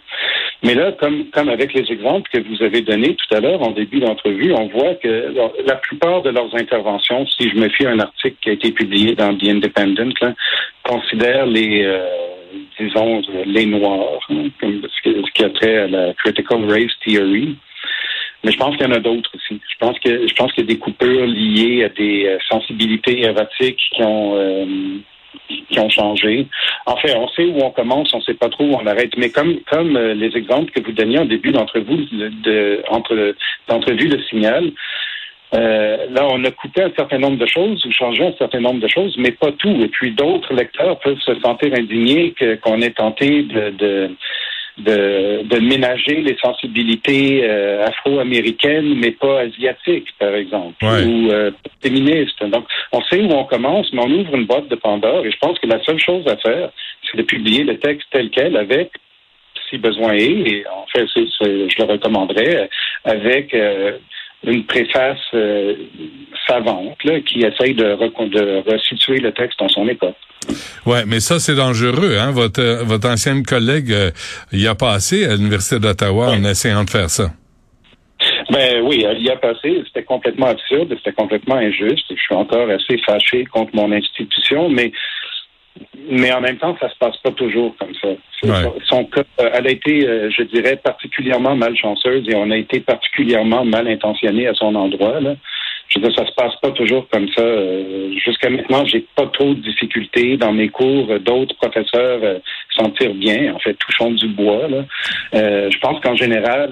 Mais 0.63 0.75
là, 0.75 0.91
comme, 0.91 1.25
comme 1.31 1.49
avec 1.49 1.73
les 1.73 1.91
exemples 1.91 2.29
que 2.31 2.39
vous 2.39 2.61
avez 2.61 2.81
donnés 2.81 3.15
tout 3.15 3.35
à 3.35 3.39
l'heure 3.39 3.61
en 3.63 3.71
début 3.71 3.99
d'entrevue, 3.99 4.53
on 4.53 4.67
voit 4.67 4.93
que 4.95 5.33
la 5.65 5.75
plupart 5.75 6.21
de 6.21 6.29
leurs 6.29 6.53
interventions, 6.55 7.25
si 7.25 7.49
je 7.49 7.55
me 7.55 7.67
fie 7.69 7.87
à 7.87 7.91
un 7.91 7.99
article 7.99 8.35
qui 8.41 8.49
a 8.49 8.53
été 8.53 8.71
publié 8.71 9.15
dans 9.15 9.35
The 9.35 9.45
Independent, 9.45 10.13
là, 10.21 10.33
considèrent 10.83 11.47
les, 11.47 11.83
euh, 11.83 12.05
disons, 12.79 13.23
les 13.45 13.65
Noirs, 13.65 14.19
hein, 14.29 14.49
comme 14.59 14.81
ce 15.03 15.31
qui 15.33 15.43
a 15.43 15.49
trait 15.49 15.77
à 15.77 15.87
la 15.87 16.13
Critical 16.13 16.69
Race 16.69 16.91
Theory. 17.03 17.55
Mais 18.43 18.51
je 18.51 18.57
pense 18.57 18.75
qu'il 18.75 18.85
y 18.85 18.89
en 18.89 18.95
a 18.95 18.99
d'autres 18.99 19.31
aussi. 19.35 19.59
Je 19.67 19.77
pense 19.79 19.99
que 19.99 20.27
je 20.27 20.33
pense 20.33 20.51
qu'il 20.53 20.63
y 20.63 20.67
a 20.67 20.73
des 20.73 20.79
coupures 20.79 21.25
liées 21.27 21.83
à 21.83 21.89
des 21.89 22.25
euh, 22.25 22.37
sensibilités 22.49 23.23
érotiques 23.23 23.81
qui 23.95 24.03
ont 24.03 24.35
euh, 24.35 24.65
qui 25.69 25.79
ont 25.79 25.89
changé. 25.89 26.47
En 26.85 26.95
fait, 26.97 27.15
on 27.15 27.27
sait 27.29 27.45
où 27.45 27.59
on 27.61 27.71
commence, 27.71 28.13
on 28.13 28.17
ne 28.17 28.23
sait 28.23 28.33
pas 28.33 28.49
trop 28.49 28.65
où 28.65 28.73
on 28.73 28.85
arrête. 28.85 29.15
Mais 29.17 29.29
comme 29.29 29.59
comme 29.69 29.95
euh, 29.95 30.13
les 30.13 30.35
exemples 30.35 30.71
que 30.71 30.81
vous 30.81 30.91
donniez 30.91 31.19
en 31.19 31.25
début 31.25 31.51
d'entrevue, 31.51 32.05
de, 32.11 32.81
entre 32.89 33.35
d'entrevue 33.67 34.09
de 34.09 34.21
signal, 34.29 34.71
euh, 35.53 35.97
là, 36.11 36.27
on 36.29 36.43
a 36.45 36.51
coupé 36.51 36.83
un 36.83 36.91
certain 36.95 37.17
nombre 37.17 37.37
de 37.37 37.45
choses 37.45 37.85
ou 37.85 37.91
changé 37.91 38.25
un 38.25 38.33
certain 38.37 38.61
nombre 38.61 38.79
de 38.79 38.87
choses, 38.87 39.15
mais 39.17 39.31
pas 39.31 39.51
tout. 39.51 39.75
Et 39.81 39.89
puis 39.89 40.11
d'autres 40.11 40.53
lecteurs 40.53 40.99
peuvent 40.99 41.19
se 41.19 41.35
sentir 41.41 41.73
indignés 41.73 42.33
qu'on 42.63 42.81
ait 42.81 42.91
tenté 42.91 43.43
de, 43.43 43.69
de 43.71 44.11
de, 44.83 45.43
de 45.43 45.59
ménager 45.59 46.21
les 46.21 46.37
sensibilités 46.37 47.41
euh, 47.43 47.85
afro-américaines, 47.85 48.95
mais 48.95 49.11
pas 49.11 49.41
asiatiques, 49.41 50.09
par 50.19 50.33
exemple, 50.35 50.83
ou 50.83 51.31
euh, 51.31 51.51
féministes. 51.81 52.43
Donc, 52.45 52.65
on 52.91 53.01
sait 53.03 53.21
où 53.21 53.31
on 53.31 53.45
commence, 53.45 53.91
mais 53.93 54.01
on 54.03 54.11
ouvre 54.11 54.35
une 54.35 54.45
boîte 54.45 54.67
de 54.69 54.75
Pandore, 54.75 55.25
et 55.25 55.31
je 55.31 55.37
pense 55.37 55.57
que 55.59 55.67
la 55.67 55.81
seule 55.83 55.99
chose 55.99 56.25
à 56.27 56.37
faire, 56.37 56.69
c'est 57.03 57.17
de 57.17 57.23
publier 57.23 57.63
le 57.63 57.77
texte 57.77 58.07
tel 58.11 58.29
quel 58.29 58.57
avec 58.57 58.91
si 59.69 59.77
besoin 59.77 60.13
est, 60.13 60.25
et 60.25 60.65
en 60.67 60.85
fait, 60.91 61.07
je 61.15 61.77
le 61.77 61.85
recommanderais, 61.85 62.69
avec 63.05 63.53
euh, 63.53 63.97
une 64.43 64.65
préface 64.65 65.19
euh, 65.33 65.75
savante 66.47 66.97
qui 67.25 67.39
essaye 67.39 67.73
de, 67.73 67.95
de 68.27 68.69
resituer 68.69 69.19
le 69.19 69.31
texte 69.31 69.59
dans 69.59 69.69
son 69.69 69.87
époque. 69.87 70.15
Ouais, 70.85 71.03
mais 71.05 71.19
ça 71.19 71.39
c'est 71.39 71.55
dangereux, 71.55 72.17
hein. 72.19 72.31
Votre 72.31 72.83
votre 72.83 73.07
ancienne 73.09 73.43
collègue 73.43 73.91
euh, 73.91 74.11
y 74.51 74.67
a 74.67 74.75
passé 74.75 75.25
à 75.25 75.35
l'université 75.35 75.79
d'Ottawa 75.79 76.31
en 76.31 76.43
essayant 76.43 76.83
de 76.83 76.89
faire 76.89 77.09
ça. 77.09 77.31
Ben 78.51 78.81
oui, 78.83 79.05
elle 79.07 79.21
y 79.21 79.29
a 79.29 79.37
passé. 79.37 79.81
C'était 79.87 80.03
complètement 80.03 80.47
absurde, 80.47 80.93
c'était 80.97 81.13
complètement 81.13 81.55
injuste. 81.55 82.05
Je 82.09 82.21
suis 82.21 82.35
encore 82.35 82.69
assez 82.69 82.97
fâché 83.05 83.45
contre 83.45 83.75
mon 83.75 83.91
institution, 83.91 84.69
mais 84.69 84.91
mais 86.09 86.31
en 86.33 86.41
même 86.41 86.57
temps, 86.57 86.75
ça 86.79 86.89
se 86.89 86.97
passe 86.97 87.17
pas 87.17 87.31
toujours 87.31 87.75
comme 87.77 87.93
ça. 88.01 88.09
Son, 88.89 89.05
cas, 89.05 89.23
euh, 89.39 89.49
elle 89.53 89.67
a 89.67 89.71
été, 89.71 90.07
euh, 90.07 90.29
je 90.35 90.43
dirais, 90.43 90.75
particulièrement 90.75 91.55
malchanceuse 91.55 92.27
et 92.27 92.35
on 92.35 92.49
a 92.51 92.57
été 92.57 92.79
particulièrement 92.79 93.63
mal 93.63 93.87
intentionné 93.87 94.47
à 94.47 94.53
son 94.53 94.75
endroit. 94.75 95.19
Là. 95.21 95.35
Je 95.91 95.99
veux 95.99 96.07
dire, 96.07 96.17
ça 96.17 96.25
se 96.25 96.33
passe 96.33 96.53
pas 96.61 96.71
toujours 96.71 97.07
comme 97.09 97.27
ça. 97.35 97.41
Euh, 97.41 98.13
jusqu'à 98.23 98.49
maintenant, 98.49 98.85
j'ai 98.85 99.05
pas 99.15 99.27
trop 99.27 99.53
de 99.53 99.61
difficultés 99.61 100.37
dans 100.37 100.53
mes 100.53 100.69
cours. 100.69 101.07
D'autres 101.19 101.55
professeurs 101.55 102.41
s'en 102.75 102.89
tirent 102.91 103.13
bien. 103.13 103.53
En 103.53 103.59
fait, 103.59 103.73
touchons 103.75 104.11
du 104.11 104.27
bois. 104.29 104.67
Là. 104.67 104.85
je 105.33 105.77
pense 105.79 106.01
qu'en 106.01 106.15
général. 106.15 106.71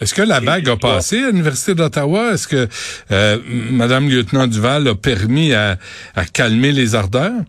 est-ce 0.00 0.14
que 0.14 0.22
la 0.22 0.40
bague 0.40 0.68
a 0.68 0.76
passé 0.76 1.22
à 1.22 1.30
l'Université 1.30 1.74
d'Ottawa? 1.74 2.32
Est-ce 2.32 2.48
que 2.48 2.68
euh, 3.12 3.38
Mme 3.46 4.08
Lieutenant 4.08 4.46
Duval 4.46 4.88
a 4.88 4.94
permis 4.94 5.52
à 5.54 5.76
calmer 6.34 6.72
les 6.72 6.94
ardeurs? 6.94 7.42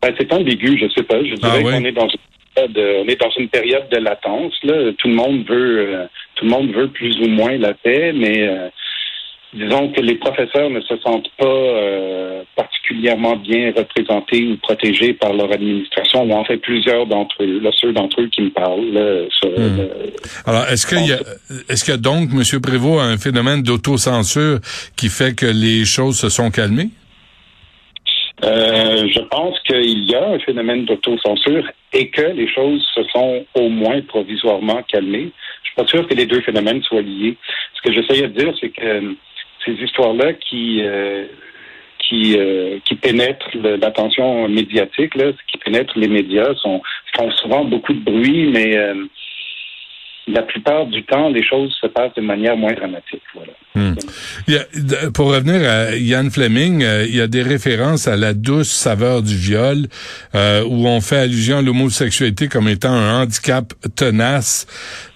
Ben, 0.00 0.14
c'est 0.18 0.32
ambigu, 0.32 0.78
je 0.78 0.88
sais 0.94 1.02
pas. 1.02 1.18
Je 1.18 1.34
dirais 1.34 1.62
ah 1.66 1.72
qu'on 1.72 1.84
est 1.84 1.92
dans 1.92 2.08
une 2.08 2.18
période, 2.54 3.04
on 3.04 3.08
est 3.08 3.20
dans 3.20 3.30
une 3.30 3.48
période 3.48 3.88
de 3.90 3.96
latence. 3.96 4.54
Là. 4.62 4.92
Tout 4.98 5.08
le 5.08 5.14
monde 5.14 5.44
veut, 5.48 5.78
euh, 5.80 6.06
tout 6.36 6.44
le 6.44 6.50
monde 6.50 6.70
veut 6.70 6.88
plus 6.88 7.18
ou 7.20 7.28
moins 7.28 7.56
la 7.58 7.74
paix, 7.74 8.12
mais 8.14 8.48
euh, 8.48 8.68
disons 9.54 9.88
que 9.90 10.00
les 10.00 10.16
professeurs 10.16 10.70
ne 10.70 10.80
se 10.80 10.96
sentent 10.98 11.30
pas 11.38 11.46
euh, 11.46 12.42
particulièrement 12.54 13.36
bien 13.36 13.72
représentés 13.76 14.46
ou 14.46 14.56
protégés 14.56 15.14
par 15.14 15.32
leur 15.32 15.50
administration, 15.52 16.24
ou 16.24 16.32
en 16.32 16.44
fait 16.44 16.58
plusieurs 16.58 17.06
d'entre 17.06 17.42
eux, 17.42 17.60
là, 17.60 17.70
ceux 17.74 17.92
d'entre 17.92 18.20
eux 18.20 18.28
qui 18.28 18.42
me 18.42 18.50
parlent. 18.50 18.92
Là, 18.92 19.24
hmm. 19.44 19.88
Alors, 20.46 20.66
est-ce 20.68 20.86
qu'il 20.86 21.06
y 21.06 21.12
a, 21.12 21.18
est-ce 21.68 21.84
qu'il 21.84 21.94
y 21.94 21.96
a 21.96 22.00
donc, 22.00 22.30
M. 22.32 22.60
Prévost, 22.60 23.00
un 23.00 23.16
phénomène 23.18 23.62
d'autocensure 23.62 24.58
qui 24.96 25.08
fait 25.08 25.34
que 25.34 25.46
les 25.46 25.84
choses 25.84 26.18
se 26.18 26.28
sont 26.28 26.50
calmées? 26.50 26.90
Euh, 28.44 29.08
je 29.12 29.20
pense 29.20 29.58
qu'il 29.60 30.08
y 30.08 30.14
a 30.14 30.28
un 30.28 30.38
phénomène 30.38 30.84
d'autocensure 30.84 31.64
et 31.92 32.08
que 32.10 32.22
les 32.22 32.48
choses 32.48 32.86
se 32.94 33.02
sont 33.12 33.44
au 33.54 33.68
moins 33.68 34.00
provisoirement 34.02 34.82
calmées. 34.84 35.30
Je 35.62 35.68
suis 35.68 35.74
pas 35.74 35.86
sûr 35.86 36.06
que 36.06 36.14
les 36.14 36.26
deux 36.26 36.40
phénomènes 36.42 36.82
soient 36.82 37.02
liés. 37.02 37.36
Ce 37.74 37.82
que 37.82 37.92
j'essayais 37.92 38.28
de 38.28 38.40
dire, 38.40 38.54
c'est 38.60 38.68
que 38.68 38.84
euh, 38.84 39.14
ces 39.64 39.72
histoires-là 39.72 40.32
qui 40.34 40.82
euh, 40.82 41.26
qui 41.98 42.38
qui 42.84 42.94
pénètrent 42.94 43.50
l'attention 43.54 44.48
médiatique, 44.48 45.14
là, 45.14 45.32
qui 45.50 45.58
pénètrent 45.58 45.98
les 45.98 46.08
médias, 46.08 46.54
sont 46.54 46.80
font 47.16 47.30
souvent 47.32 47.64
beaucoup 47.64 47.92
de 47.92 48.00
bruit, 48.00 48.50
mais 48.50 48.76
la 50.28 50.42
plupart 50.42 50.86
du 50.86 51.04
temps, 51.04 51.28
les 51.30 51.44
choses 51.44 51.74
se 51.80 51.86
passent 51.86 52.14
de 52.14 52.22
manière 52.22 52.56
moins 52.56 52.72
dramatique. 52.72 53.22
Voilà. 53.34 53.52
Hmm. 53.74 53.94
pour 55.14 55.32
revenir 55.32 55.68
à 55.68 55.96
Ian 55.96 56.28
Fleming, 56.30 56.82
euh, 56.82 57.06
il 57.06 57.16
y 57.16 57.20
a 57.20 57.26
des 57.26 57.42
références 57.42 58.08
à 58.08 58.16
la 58.16 58.34
douce 58.34 58.70
saveur 58.70 59.22
du 59.22 59.36
viol, 59.36 59.86
euh, 60.34 60.64
où 60.64 60.86
on 60.86 61.00
fait 61.00 61.18
allusion 61.18 61.58
à 61.58 61.62
l'homosexualité 61.62 62.48
comme 62.48 62.68
étant 62.68 62.92
un 62.92 63.22
handicap 63.22 63.72
tenace. 63.94 64.66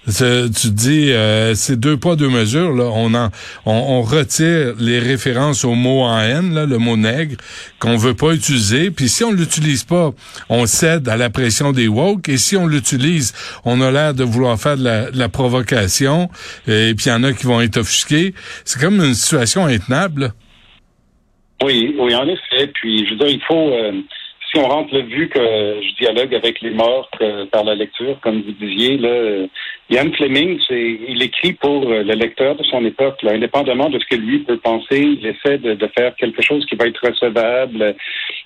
Tu 0.05 0.69
dis, 0.69 1.11
euh, 1.13 1.55
c'est 1.55 1.79
deux 1.79 1.95
poids 1.95 2.17
deux 2.17 2.29
mesures. 2.29 2.73
Là. 2.73 2.89
On, 2.93 3.13
en, 3.13 3.29
on, 3.65 4.01
retire 4.01 4.73
les 4.77 4.99
références 4.99 5.63
au 5.63 5.75
mot 5.75 6.01
en 6.01 6.19
haine, 6.19 6.53
là, 6.53 6.65
le 6.65 6.77
mot 6.77 6.97
nègre, 6.97 7.37
qu'on 7.79 7.95
veut 7.95 8.13
pas 8.13 8.33
utiliser. 8.33 8.91
Puis 8.91 9.07
si 9.07 9.23
on 9.23 9.31
l'utilise 9.31 9.85
pas, 9.85 10.11
on 10.49 10.65
cède 10.65 11.07
à 11.07 11.15
la 11.15 11.29
pression 11.29 11.71
des 11.71 11.87
woke. 11.87 12.27
Et 12.27 12.37
si 12.37 12.57
on 12.57 12.67
l'utilise, 12.67 13.33
on 13.63 13.79
a 13.79 13.91
l'air 13.91 14.13
de 14.13 14.25
vouloir 14.25 14.59
faire 14.59 14.77
de 14.77 14.83
la, 14.83 15.09
de 15.09 15.17
la 15.17 15.29
provocation. 15.29 16.29
Et 16.67 16.93
puis 16.95 17.05
il 17.05 17.09
y 17.09 17.13
en 17.13 17.23
a 17.23 17.31
qui 17.31 17.45
vont 17.45 17.61
être 17.61 17.77
offusqués. 17.77 18.33
C'est 18.65 18.81
comme 18.81 19.01
une 19.01 19.13
situation 19.13 19.65
intenable. 19.65 20.33
Oui, 21.63 21.95
oui, 21.97 22.15
en 22.15 22.27
effet. 22.27 22.67
Puis, 22.73 23.05
je 23.05 23.11
veux 23.11 23.19
dire, 23.19 23.29
il 23.29 23.41
faut, 23.47 23.69
euh, 23.69 23.93
si 24.53 24.59
on 24.59 24.67
rentre 24.67 24.93
le 24.93 25.01
vu 25.01 25.29
que 25.29 25.39
je 25.39 25.95
dialogue 25.95 26.35
avec 26.35 26.61
les 26.61 26.69
morts 26.69 27.09
par 27.51 27.63
la 27.63 27.73
lecture, 27.73 28.19
comme 28.21 28.41
vous 28.41 28.51
disiez, 28.51 28.97
là, 28.97 29.47
Ian 29.89 30.11
Fleming, 30.15 30.59
c'est, 30.67 30.99
il 31.07 31.21
écrit 31.23 31.53
pour 31.53 31.89
euh, 31.89 32.03
le 32.03 32.13
lecteur 32.13 32.55
de 32.55 32.63
son 32.63 32.85
époque, 32.85 33.21
là, 33.23 33.33
indépendamment 33.33 33.89
de 33.89 33.99
ce 33.99 34.05
que 34.05 34.15
lui 34.15 34.39
peut 34.39 34.57
penser, 34.57 34.99
il 34.99 35.25
essaie 35.25 35.57
de, 35.57 35.75
faire 35.97 36.15
quelque 36.15 36.41
chose 36.41 36.65
qui 36.67 36.75
va 36.75 36.85
être 36.85 37.05
recevable. 37.05 37.95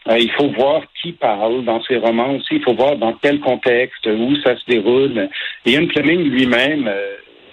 Euh, 0.07 0.17
il 0.17 0.31
faut 0.31 0.49
voir 0.49 0.81
qui 1.01 1.11
parle 1.11 1.63
dans 1.65 1.81
ses 1.83 1.97
romans 1.97 2.35
aussi, 2.35 2.55
il 2.55 2.63
faut 2.63 2.73
voir 2.73 2.95
dans 2.95 3.13
quel 3.13 3.39
contexte, 3.39 4.05
où 4.07 4.35
ça 4.37 4.55
se 4.57 4.65
déroule. 4.67 5.29
Ian 5.65 5.87
Fleming 5.89 6.23
lui-même, 6.23 6.89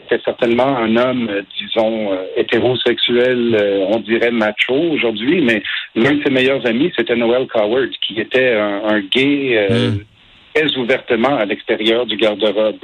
c'était 0.08 0.22
certainement 0.24 0.76
un 0.76 0.96
homme, 0.96 1.28
euh, 1.30 1.42
disons, 1.58 2.12
euh, 2.12 2.24
hétérosexuel, 2.36 3.54
euh, 3.54 3.86
on 3.88 4.00
dirait 4.00 4.30
macho 4.30 4.74
aujourd'hui, 4.74 5.40
mais 5.40 5.62
l'un 5.94 6.14
de 6.14 6.22
ses 6.22 6.30
meilleurs 6.30 6.64
amis, 6.66 6.92
c'était 6.96 7.16
Noel 7.16 7.46
Coward, 7.46 7.90
qui 8.00 8.20
était 8.20 8.54
un, 8.54 9.00
gay 9.00 9.68
hmm. 9.70 9.98
très 10.54 10.76
ouvertement 10.76 11.36
à 11.36 11.44
l'extérieur 11.44 12.06
du 12.06 12.16
garde-robe. 12.16 12.76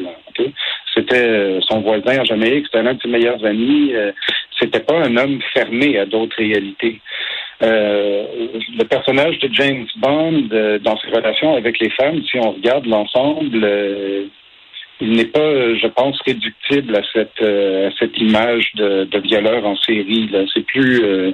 C'était 0.95 1.61
son 1.69 1.81
voisin 1.81 2.21
en 2.21 2.25
Jamaïque, 2.25 2.67
c'était 2.67 2.87
un 2.87 2.95
de 2.95 3.01
ses 3.01 3.09
meilleurs 3.09 3.45
amis. 3.45 3.93
c'était 4.59 4.81
pas 4.81 4.99
un 4.99 5.17
homme 5.17 5.41
fermé 5.55 5.99
à 5.99 6.07
d'autres 6.07 6.37
réalités. 6.37 7.01
le 7.61 8.85
personnage 8.85 9.39
de 9.39 9.49
James 9.53 9.87
Bond 9.97 10.49
dans 10.83 10.99
ses 10.99 11.11
relations 11.11 11.57
avec 11.57 11.79
les 11.79 11.91
femmes, 11.91 12.23
si 12.25 12.39
on 12.39 12.53
regarde 12.53 12.87
l'ensemble, 12.87 13.67
il 15.01 15.13
n'est 15.13 15.25
pas, 15.25 15.41
euh, 15.41 15.77
je 15.81 15.87
pense, 15.87 16.19
réductible 16.27 16.97
à 16.97 17.03
cette 17.13 17.41
euh, 17.43 17.89
à 17.89 17.93
cette 17.99 18.19
image 18.19 18.71
de, 18.75 19.05
de 19.05 19.19
violeur 19.19 19.65
en 19.65 19.77
série. 19.77 20.31
C'est 20.53 20.65
plus 20.67 21.03
euh, 21.03 21.33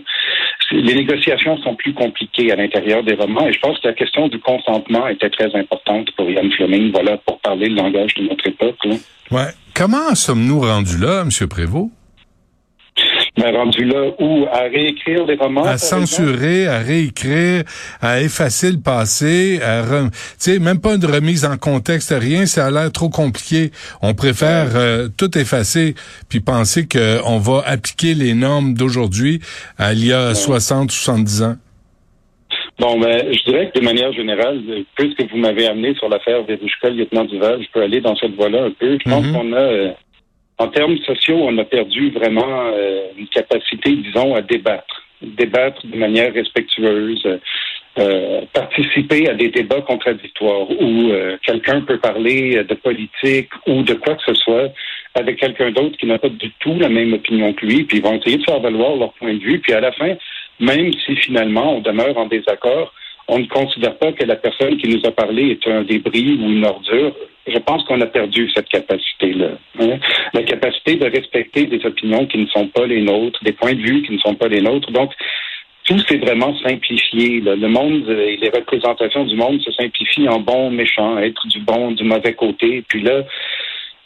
les 0.72 0.94
négociations 0.94 1.56
sont 1.58 1.74
plus 1.74 1.94
compliquées 1.94 2.52
à 2.52 2.56
l'intérieur 2.56 3.02
des 3.02 3.14
romans 3.14 3.46
et 3.46 3.52
je 3.52 3.60
pense 3.60 3.78
que 3.78 3.88
la 3.88 3.94
question 3.94 4.28
du 4.28 4.38
consentement 4.38 5.06
était 5.08 5.30
très 5.30 5.54
importante 5.54 6.10
pour 6.12 6.28
Ian 6.30 6.48
Fleming. 6.50 6.90
Voilà 6.92 7.16
pour 7.18 7.40
parler 7.40 7.68
le 7.68 7.76
langage 7.76 8.14
de 8.14 8.22
notre 8.24 8.46
époque. 8.46 8.78
Ouais. 9.30 9.50
Comment 9.74 10.14
sommes-nous 10.14 10.60
rendus 10.60 10.98
là, 10.98 11.22
M. 11.22 11.48
Prévost? 11.48 11.90
Mais 13.36 13.50
rendu 13.50 13.84
là 13.84 14.12
où? 14.18 14.46
À 14.50 14.62
réécrire 14.62 15.26
des 15.26 15.34
romans. 15.34 15.64
À 15.64 15.76
censurer, 15.76 16.66
à 16.66 16.78
réécrire, 16.78 17.64
à 18.00 18.20
effacer 18.20 18.70
le 18.70 18.80
passé, 18.80 19.60
à 19.62 19.82
tu 19.82 20.18
sais 20.38 20.58
même 20.58 20.80
pas 20.80 20.94
une 20.94 21.04
remise 21.04 21.44
en 21.44 21.56
contexte, 21.56 22.14
rien, 22.18 22.46
ça 22.46 22.66
a 22.66 22.70
l'air 22.70 22.90
trop 22.90 23.10
compliqué. 23.10 23.70
On 24.02 24.14
préfère 24.14 24.68
euh, 24.74 25.08
tout 25.16 25.36
effacer 25.36 25.94
puis 26.28 26.40
penser 26.40 26.86
qu'on 26.88 27.38
va 27.38 27.62
appliquer 27.66 28.14
les 28.14 28.34
normes 28.34 28.74
d'aujourd'hui 28.74 29.40
à 29.78 29.92
il 29.92 30.06
y 30.06 30.12
a 30.12 30.34
60 30.34 30.90
70 30.90 31.42
ans. 31.42 31.56
Bon, 32.78 32.98
ben, 33.00 33.32
je 33.32 33.50
dirais 33.50 33.70
que 33.70 33.78
de 33.78 33.84
manière 33.84 34.12
générale, 34.12 34.60
puisque 34.96 35.22
vous 35.30 35.38
m'avez 35.38 35.66
amené 35.66 35.94
sur 35.94 36.10
l'affaire 36.10 36.42
Verouchka, 36.42 36.90
lieutenant 36.90 37.24
Duval, 37.24 37.62
je 37.62 37.68
peux 37.72 37.82
aller 37.82 38.02
dans 38.02 38.14
cette 38.16 38.34
voie-là 38.34 38.64
un 38.64 38.70
peu. 38.70 38.98
Je 39.02 39.10
pense 39.10 39.24
mm-hmm. 39.24 39.32
qu'on 39.32 39.52
a 39.54 39.60
euh, 39.60 39.92
en 40.58 40.68
termes 40.68 40.96
sociaux, 40.98 41.38
on 41.40 41.58
a 41.58 41.64
perdu 41.64 42.10
vraiment 42.10 42.70
euh, 42.72 43.08
une 43.18 43.28
capacité, 43.28 43.94
disons, 43.96 44.34
à 44.34 44.42
débattre, 44.42 45.02
débattre 45.20 45.86
de 45.86 45.96
manière 45.96 46.32
respectueuse, 46.32 47.26
euh, 47.98 48.40
participer 48.52 49.28
à 49.28 49.34
des 49.34 49.48
débats 49.48 49.82
contradictoires 49.82 50.70
où 50.70 51.10
euh, 51.10 51.36
quelqu'un 51.42 51.80
peut 51.82 51.98
parler 51.98 52.64
de 52.64 52.74
politique 52.74 53.50
ou 53.66 53.82
de 53.82 53.94
quoi 53.94 54.14
que 54.14 54.22
ce 54.26 54.34
soit 54.34 54.72
avec 55.14 55.38
quelqu'un 55.38 55.70
d'autre 55.70 55.96
qui 55.96 56.06
n'a 56.06 56.18
pas 56.18 56.28
du 56.28 56.50
tout 56.60 56.78
la 56.78 56.90
même 56.90 57.14
opinion 57.14 57.54
que 57.54 57.64
lui, 57.64 57.84
puis 57.84 57.98
ils 57.98 58.02
vont 58.02 58.18
essayer 58.18 58.36
de 58.36 58.44
faire 58.44 58.60
valoir 58.60 58.96
leur 58.96 59.12
point 59.14 59.32
de 59.32 59.38
vue, 59.38 59.58
puis 59.60 59.72
à 59.72 59.80
la 59.80 59.92
fin, 59.92 60.14
même 60.60 60.92
si 61.04 61.16
finalement 61.16 61.76
on 61.76 61.80
demeure 61.80 62.16
en 62.18 62.26
désaccord, 62.26 62.92
on 63.28 63.38
ne 63.38 63.46
considère 63.46 63.96
pas 63.98 64.12
que 64.12 64.24
la 64.24 64.36
personne 64.36 64.76
qui 64.76 64.88
nous 64.88 65.04
a 65.04 65.10
parlé 65.10 65.50
est 65.50 65.66
un 65.68 65.82
débris 65.82 66.38
ou 66.40 66.50
une 66.50 66.64
ordure. 66.64 67.14
Je 67.46 67.58
pense 67.58 67.84
qu'on 67.84 68.00
a 68.00 68.06
perdu 68.06 68.50
cette 68.54 68.68
capacité-là. 68.68 69.50
Hein. 69.80 69.98
La 70.32 70.42
capacité 70.42 70.96
de 70.96 71.06
respecter 71.06 71.66
des 71.66 71.84
opinions 71.84 72.26
qui 72.26 72.38
ne 72.38 72.46
sont 72.46 72.68
pas 72.68 72.86
les 72.86 73.02
nôtres, 73.02 73.42
des 73.44 73.52
points 73.52 73.74
de 73.74 73.80
vue 73.80 74.02
qui 74.02 74.12
ne 74.12 74.18
sont 74.18 74.34
pas 74.34 74.48
les 74.48 74.60
nôtres. 74.60 74.90
Donc, 74.90 75.12
tout 75.84 75.98
s'est 76.00 76.18
vraiment 76.18 76.56
simplifié. 76.58 77.40
Le 77.40 77.68
monde 77.68 78.08
et 78.08 78.36
les 78.36 78.50
représentations 78.50 79.24
du 79.24 79.36
monde 79.36 79.60
se 79.60 79.70
simplifient 79.72 80.28
en 80.28 80.40
bon, 80.40 80.70
méchant, 80.70 81.18
être 81.18 81.46
du 81.46 81.60
bon, 81.60 81.92
du 81.92 82.02
mauvais 82.02 82.34
côté. 82.34 82.82
Puis 82.88 83.02
là, 83.02 83.12
euh, 83.12 83.22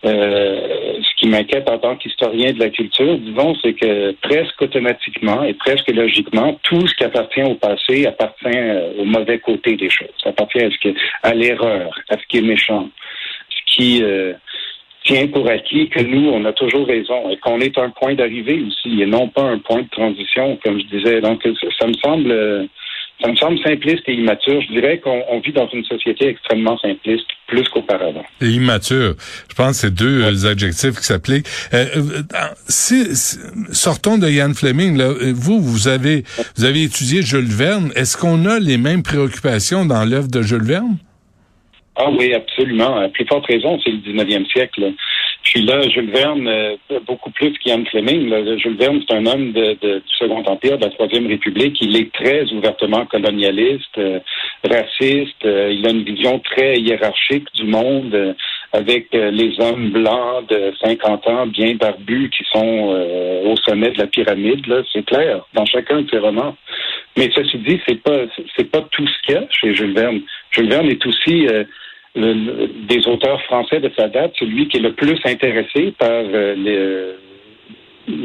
ce 0.02 1.16
qui 1.16 1.28
m'inquiète 1.28 1.68
en 1.68 1.78
tant 1.78 1.96
qu'historien 1.96 2.52
de 2.52 2.58
la 2.58 2.70
culture, 2.70 3.18
disons, 3.18 3.54
c'est 3.62 3.74
que 3.74 4.12
presque 4.22 4.62
automatiquement 4.62 5.42
et 5.42 5.54
presque 5.54 5.90
logiquement, 5.90 6.58
tout 6.62 6.86
ce 6.86 6.94
qui 6.94 7.04
appartient 7.04 7.42
au 7.42 7.54
passé 7.54 8.06
appartient 8.06 8.46
euh, 8.46 8.92
au 8.98 9.04
mauvais 9.04 9.38
côté 9.38 9.76
des 9.76 9.90
choses. 9.90 10.08
Ça 10.22 10.30
appartient 10.30 10.60
à, 10.60 10.70
ce 10.70 10.78
que, 10.78 10.94
à 11.22 11.34
l'erreur, 11.34 11.90
à 12.08 12.16
ce 12.16 12.26
qui 12.28 12.38
est 12.38 12.42
méchant, 12.42 12.88
ce 13.50 13.74
qui 13.76 14.02
euh, 14.02 14.32
tient 15.04 15.26
pour 15.28 15.48
acquis 15.48 15.88
que 15.88 16.00
nous, 16.00 16.30
on 16.30 16.44
a 16.44 16.52
toujours 16.52 16.86
raison 16.86 17.30
et 17.30 17.36
qu'on 17.36 17.60
est 17.60 17.76
un 17.76 17.90
point 17.90 18.14
d'arrivée 18.14 18.62
aussi 18.66 19.02
et 19.02 19.06
non 19.06 19.28
pas 19.28 19.42
un 19.42 19.58
point 19.58 19.82
de 19.82 19.88
transition, 19.88 20.58
comme 20.64 20.80
je 20.80 20.86
disais. 20.86 21.20
Donc, 21.20 21.46
ça 21.78 21.86
me 21.86 21.94
semble 21.94 22.68
ça 23.20 23.28
me 23.28 23.36
semble 23.36 23.58
simpliste 23.58 24.08
et 24.08 24.14
immature. 24.14 24.60
Je 24.62 24.72
dirais 24.72 24.98
qu'on 24.98 25.40
vit 25.40 25.52
dans 25.52 25.68
une 25.68 25.84
société 25.84 26.28
extrêmement 26.28 26.78
simpliste, 26.78 27.26
plus 27.46 27.68
qu'auparavant. 27.68 28.24
Et 28.40 28.46
immature. 28.46 29.14
Je 29.48 29.54
pense 29.54 29.80
que 29.80 29.88
c'est 29.88 29.94
deux 29.94 30.46
adjectifs 30.46 30.96
qui 30.98 31.04
s'appliquent. 31.04 31.46
Euh, 31.74 31.86
euh 31.94 32.22
si, 32.68 33.04
sortons 33.72 34.18
de 34.18 34.28
Ian 34.28 34.54
Fleming. 34.54 34.96
Là. 34.96 35.12
Vous, 35.34 35.60
vous 35.60 35.88
avez, 35.88 36.24
vous 36.56 36.64
avez 36.64 36.84
étudié 36.84 37.22
Jules 37.22 37.44
Verne. 37.44 37.90
Est-ce 37.94 38.16
qu'on 38.16 38.46
a 38.46 38.58
les 38.58 38.78
mêmes 38.78 39.02
préoccupations 39.02 39.84
dans 39.84 40.04
l'œuvre 40.04 40.28
de 40.28 40.42
Jules 40.42 40.64
Verne? 40.64 40.96
Ah 41.96 42.10
oui, 42.10 42.32
absolument. 42.32 42.96
À 42.96 43.08
plus 43.08 43.26
forte 43.26 43.46
raison, 43.46 43.78
c'est 43.84 43.90
le 43.90 43.98
19e 43.98 44.50
siècle. 44.50 44.92
Puis 45.50 45.62
là, 45.62 45.82
Jules 45.88 46.12
Verne, 46.12 46.46
euh, 46.46 46.76
beaucoup 47.08 47.30
plus 47.30 47.50
qu'Ian 47.58 47.84
Fleming, 47.86 48.32
Jules 48.58 48.76
Verne, 48.76 49.02
c'est 49.02 49.16
un 49.16 49.26
homme 49.26 49.50
de, 49.50 49.72
du 49.82 50.00
Second 50.16 50.44
Empire, 50.44 50.78
de 50.78 50.84
la 50.84 50.90
Troisième 50.92 51.26
République. 51.26 51.76
Il 51.80 51.96
est 51.96 52.12
très 52.12 52.44
ouvertement 52.52 53.04
colonialiste, 53.06 53.98
euh, 53.98 54.20
raciste. 54.62 55.44
Euh, 55.44 55.72
il 55.72 55.84
a 55.88 55.90
une 55.90 56.04
vision 56.04 56.38
très 56.38 56.78
hiérarchique 56.78 57.48
du 57.56 57.64
monde, 57.64 58.36
avec 58.72 59.08
les 59.12 59.58
hommes 59.58 59.90
blancs 59.90 60.48
de 60.48 60.72
50 60.84 61.26
ans, 61.26 61.46
bien 61.48 61.74
barbus, 61.74 62.30
qui 62.30 62.44
sont 62.52 62.94
au 63.44 63.56
sommet 63.56 63.90
de 63.90 63.98
la 63.98 64.06
pyramide. 64.06 64.64
Là, 64.68 64.82
c'est 64.92 65.04
clair 65.04 65.44
dans 65.54 65.66
chacun 65.66 66.02
de 66.02 66.10
ses 66.10 66.18
romans. 66.18 66.54
Mais 67.16 67.28
ceci 67.34 67.58
dit, 67.58 67.80
c'est 67.88 68.00
pas 68.00 68.20
c'est 68.56 68.70
pas 68.70 68.82
tout 68.92 69.04
ce 69.04 69.22
qu'il 69.26 69.34
y 69.34 69.38
a 69.38 69.44
chez 69.50 69.74
Jules 69.74 69.94
Verne. 69.94 70.20
Jules 70.52 70.70
Verne 70.70 70.88
est 70.88 71.04
aussi 71.04 71.48
des 72.14 73.06
auteurs 73.06 73.40
français 73.42 73.80
de 73.80 73.90
sa 73.96 74.08
date, 74.08 74.32
celui 74.38 74.68
qui 74.68 74.78
est 74.78 74.80
le 74.80 74.92
plus 74.92 75.18
intéressé 75.24 75.94
par 75.96 76.10
euh, 76.10 76.54
les, 76.56 77.14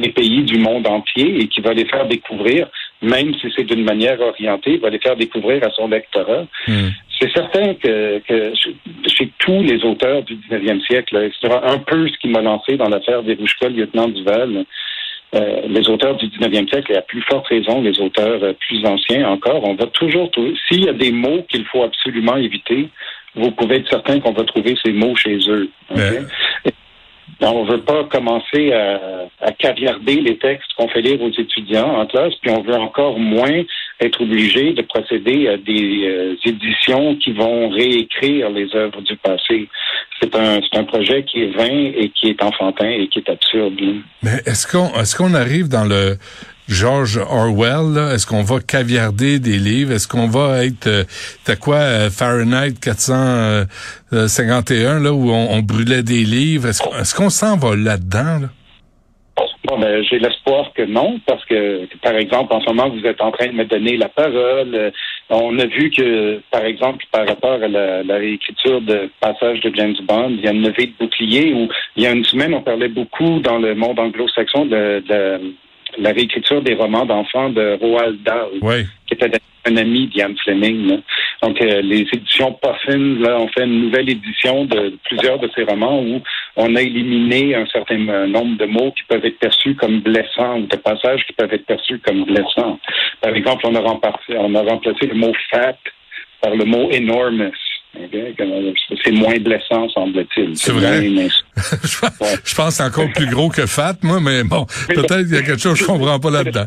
les, 0.01 0.09
pays 0.09 0.43
du 0.43 0.57
monde 0.57 0.87
entier 0.87 1.39
et 1.39 1.47
qui 1.47 1.61
va 1.61 1.73
les 1.73 1.85
faire 1.85 2.07
découvrir, 2.07 2.67
même 3.01 3.35
si 3.35 3.47
c'est 3.55 3.63
d'une 3.63 3.83
manière 3.83 4.19
orientée, 4.21 4.77
va 4.77 4.89
les 4.89 4.99
faire 4.99 5.15
découvrir 5.15 5.63
à 5.63 5.69
son 5.69 5.87
lectorat. 5.87 6.47
Hmm. 6.67 6.89
C'est 7.19 7.31
certain 7.31 7.75
que, 7.75 8.19
que, 8.27 8.53
chez 9.07 9.29
tous 9.37 9.61
les 9.61 9.83
auteurs 9.85 10.23
du 10.23 10.35
19e 10.35 10.83
siècle, 10.85 11.29
c'est 11.39 11.51
un 11.51 11.77
peu 11.77 12.07
ce 12.07 12.17
qui 12.17 12.27
m'a 12.27 12.41
lancé 12.41 12.77
dans 12.77 12.89
l'affaire 12.89 13.21
des 13.23 13.35
Rouchka, 13.35 13.69
lieutenant 13.69 14.07
Duval. 14.07 14.65
Euh, 15.35 15.61
les 15.67 15.89
auteurs 15.89 16.15
du 16.15 16.27
19e 16.27 16.69
siècle, 16.69 16.93
et 16.93 16.97
à 16.97 17.01
plus 17.01 17.21
forte 17.23 17.47
raison 17.47 17.81
les 17.81 17.99
auteurs 17.99 18.41
euh, 18.41 18.53
plus 18.53 18.85
anciens 18.85 19.27
encore, 19.27 19.67
on 19.67 19.73
va 19.73 19.87
toujours 19.87 20.31
S'il 20.67 20.85
y 20.85 20.87
a 20.87 20.93
des 20.93 21.11
mots 21.11 21.43
qu'il 21.49 21.65
faut 21.65 21.83
absolument 21.83 22.37
éviter, 22.37 22.87
vous 23.35 23.51
pouvez 23.51 23.77
être 23.77 23.89
certain 23.89 24.19
qu'on 24.19 24.33
va 24.33 24.43
trouver 24.43 24.75
ces 24.83 24.91
mots 24.91 25.15
chez 25.15 25.37
eux. 25.49 25.69
On 27.41 27.65
ne 27.65 27.71
veut 27.71 27.81
pas 27.81 28.05
commencer 28.05 28.71
à, 28.71 29.27
à 29.41 29.51
caviarder 29.51 30.21
les 30.21 30.37
textes 30.37 30.71
qu'on 30.77 30.87
fait 30.87 31.01
lire 31.01 31.21
aux 31.21 31.31
étudiants 31.31 31.99
en 31.99 32.05
classe, 32.05 32.33
puis 32.41 32.49
on 32.49 32.61
veut 32.61 32.75
encore 32.75 33.19
moins 33.19 33.61
être 33.99 34.21
obligé 34.21 34.73
de 34.73 34.81
procéder 34.81 35.47
à 35.49 35.57
des 35.57 36.05
euh, 36.05 36.35
éditions 36.45 37.15
qui 37.17 37.33
vont 37.33 37.69
réécrire 37.69 38.49
les 38.49 38.73
œuvres 38.75 39.01
du 39.01 39.15
passé. 39.17 39.67
C'est 40.21 40.33
un, 40.35 40.59
un 40.73 40.83
projet 40.85 41.23
qui 41.23 41.43
est 41.43 41.55
vain 41.57 41.91
et 41.95 42.09
qui 42.09 42.29
est 42.29 42.41
enfantin 42.41 42.89
et 42.89 43.07
qui 43.07 43.19
est 43.19 43.29
absurde. 43.29 43.79
Mais 44.23 44.37
est-ce 44.45 44.65
qu'on 44.65 44.93
est-ce 44.99 45.15
qu'on 45.15 45.33
arrive 45.33 45.67
dans 45.67 45.85
le 45.85 46.17
George 46.67 47.17
Orwell, 47.17 47.95
est-ce 48.13 48.25
qu'on 48.25 48.41
va 48.41 48.59
caviarder 48.59 49.37
des 49.39 49.57
livres? 49.57 49.91
Est-ce 49.91 50.07
qu'on 50.07 50.27
va 50.27 50.65
être, 50.65 50.87
euh, 50.87 51.03
t'as 51.43 51.55
quoi, 51.55 51.75
euh, 51.75 52.09
Fahrenheit 52.09 52.73
451, 52.81 54.99
là, 54.99 55.13
où 55.13 55.29
on, 55.29 55.59
brûlait 55.59 56.01
des 56.01 56.23
livres? 56.23 56.69
Est-ce, 56.69 57.13
qu'on 57.13 57.29
s'en 57.29 57.55
va 57.57 57.75
là-dedans? 57.75 58.39
Là? 58.41 58.47
Bon, 59.65 59.77
ben, 59.79 60.03
j'ai 60.09 60.17
l'espoir 60.17 60.73
que 60.73 60.81
non, 60.83 61.19
parce 61.27 61.45
que, 61.45 61.87
par 62.01 62.15
exemple, 62.15 62.51
en 62.51 62.61
ce 62.61 62.65
moment, 62.65 62.89
vous 62.89 63.05
êtes 63.05 63.21
en 63.21 63.29
train 63.31 63.45
de 63.47 63.53
me 63.53 63.65
donner 63.65 63.95
la 63.97 64.09
parole. 64.09 64.73
Euh, 64.73 64.89
on 65.29 65.59
a 65.59 65.67
vu 65.67 65.91
que, 65.91 66.41
par 66.49 66.65
exemple, 66.65 67.05
par 67.11 67.27
rapport 67.27 67.61
à 67.61 67.67
la, 67.67 68.15
réécriture 68.15 68.81
de 68.81 69.11
passage 69.19 69.59
de 69.61 69.71
James 69.75 69.97
Bond, 70.07 70.31
il 70.31 70.41
y 70.41 70.47
a 70.47 70.51
une 70.51 70.63
levée 70.63 70.87
de 70.87 70.93
bouclier 70.99 71.53
où, 71.53 71.69
il 71.95 72.01
y 72.03 72.07
a 72.07 72.11
une 72.11 72.25
semaine, 72.25 72.55
on 72.55 72.61
parlait 72.61 72.89
beaucoup 72.89 73.39
dans 73.39 73.59
le 73.59 73.75
monde 73.75 73.99
anglo-saxon 73.99 74.65
de 74.65 75.03
la 75.97 76.11
réécriture 76.11 76.61
des 76.61 76.73
romans 76.73 77.05
d'enfants 77.05 77.49
de 77.49 77.77
Roald 77.81 78.21
Dahl, 78.23 78.47
qui 79.07 79.13
était 79.13 79.31
un 79.65 79.77
ami 79.77 80.07
d'Ian 80.07 80.33
Fleming. 80.43 81.01
Donc, 81.41 81.61
euh, 81.61 81.81
les 81.81 82.05
éditions 82.13 82.53
Puffin 82.53 82.97
là, 83.19 83.39
ont 83.39 83.47
fait 83.47 83.63
une 83.63 83.85
nouvelle 83.85 84.09
édition 84.09 84.65
de 84.65 84.93
plusieurs 85.05 85.39
de 85.39 85.49
ces 85.55 85.63
romans 85.63 86.01
où 86.01 86.21
on 86.55 86.75
a 86.75 86.81
éliminé 86.81 87.55
un 87.55 87.65
certain 87.67 87.97
nombre 88.27 88.57
de 88.57 88.65
mots 88.65 88.91
qui 88.91 89.03
peuvent 89.07 89.25
être 89.25 89.39
perçus 89.39 89.75
comme 89.75 90.01
blessants 90.01 90.59
ou 90.59 90.67
de 90.67 90.75
passages 90.77 91.25
qui 91.25 91.33
peuvent 91.33 91.53
être 91.53 91.65
perçus 91.65 91.99
comme 91.99 92.25
blessants. 92.25 92.79
Par 93.21 93.35
exemple, 93.35 93.65
on 93.67 93.75
a 93.75 93.81
remplacé, 93.81 94.37
on 94.37 94.53
a 94.55 94.61
remplacé 94.61 95.07
le 95.07 95.15
mot 95.15 95.33
fat 95.51 95.77
par 96.41 96.55
le 96.55 96.65
mot 96.65 96.89
enormous. 96.91 97.51
C'est 99.03 99.11
moins 99.11 99.37
blessant, 99.37 99.89
semble-t-il. 99.89 100.55
C'est 100.57 100.71
vrai. 100.71 101.09
je 101.83 102.55
pense 102.55 102.67
que 102.67 102.73
c'est 102.73 102.83
encore 102.83 103.09
plus 103.13 103.27
gros 103.27 103.49
que 103.49 103.65
Fat, 103.65 103.95
moi, 104.03 104.19
mais 104.19 104.43
bon, 104.43 104.65
peut-être 104.87 105.23
qu'il 105.23 105.35
y 105.35 105.37
a 105.37 105.41
quelque 105.41 105.61
chose 105.61 105.73
que 105.73 105.79
je 105.79 105.85
comprends 105.85 106.19
pas 106.19 106.29
là-dedans. 106.29 106.65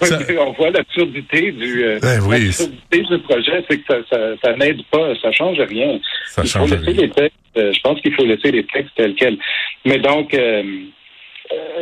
On 0.00 0.52
voit 0.52 0.70
l'absurdité 0.70 1.52
du, 1.52 1.84
euh, 1.84 1.98
ben 2.00 2.20
du 2.20 3.18
projet, 3.18 3.64
c'est 3.68 3.78
que 3.78 4.04
ça, 4.10 4.18
ça, 4.42 4.56
n'aide 4.56 4.82
pas, 4.90 5.14
ça 5.20 5.30
change 5.32 5.60
rien. 5.60 5.98
Ça 6.28 6.44
change 6.44 6.72
rien. 6.72 6.92
Les 6.92 7.10
textes, 7.10 7.36
euh, 7.58 7.72
je 7.72 7.80
pense 7.80 8.00
qu'il 8.00 8.14
faut 8.14 8.24
laisser 8.24 8.50
les 8.50 8.64
textes 8.64 8.94
tels 8.96 9.14
quels. 9.14 9.38
Mais 9.84 9.98
donc, 9.98 10.32
euh, 10.32 10.62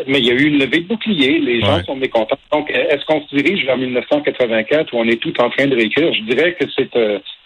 mais 0.06 0.18
il 0.18 0.26
y 0.26 0.30
a 0.30 0.34
eu 0.34 0.44
une 0.44 0.58
levée 0.58 0.80
de 0.80 0.88
bouclier. 0.88 1.38
Les 1.38 1.60
gens 1.60 1.82
sont 1.84 1.96
mécontents. 1.96 2.38
Donc, 2.52 2.70
est-ce 2.70 3.04
qu'on 3.04 3.20
se 3.26 3.36
dirige 3.36 3.64
vers 3.66 3.76
1984 3.76 4.92
où 4.92 4.98
on 4.98 5.04
est 5.04 5.20
tout 5.20 5.38
en 5.40 5.50
train 5.50 5.66
de 5.66 5.76
réécrire? 5.76 6.12
Je 6.12 6.22
dirais 6.22 6.56
que 6.58 6.64
c'est 6.74 6.90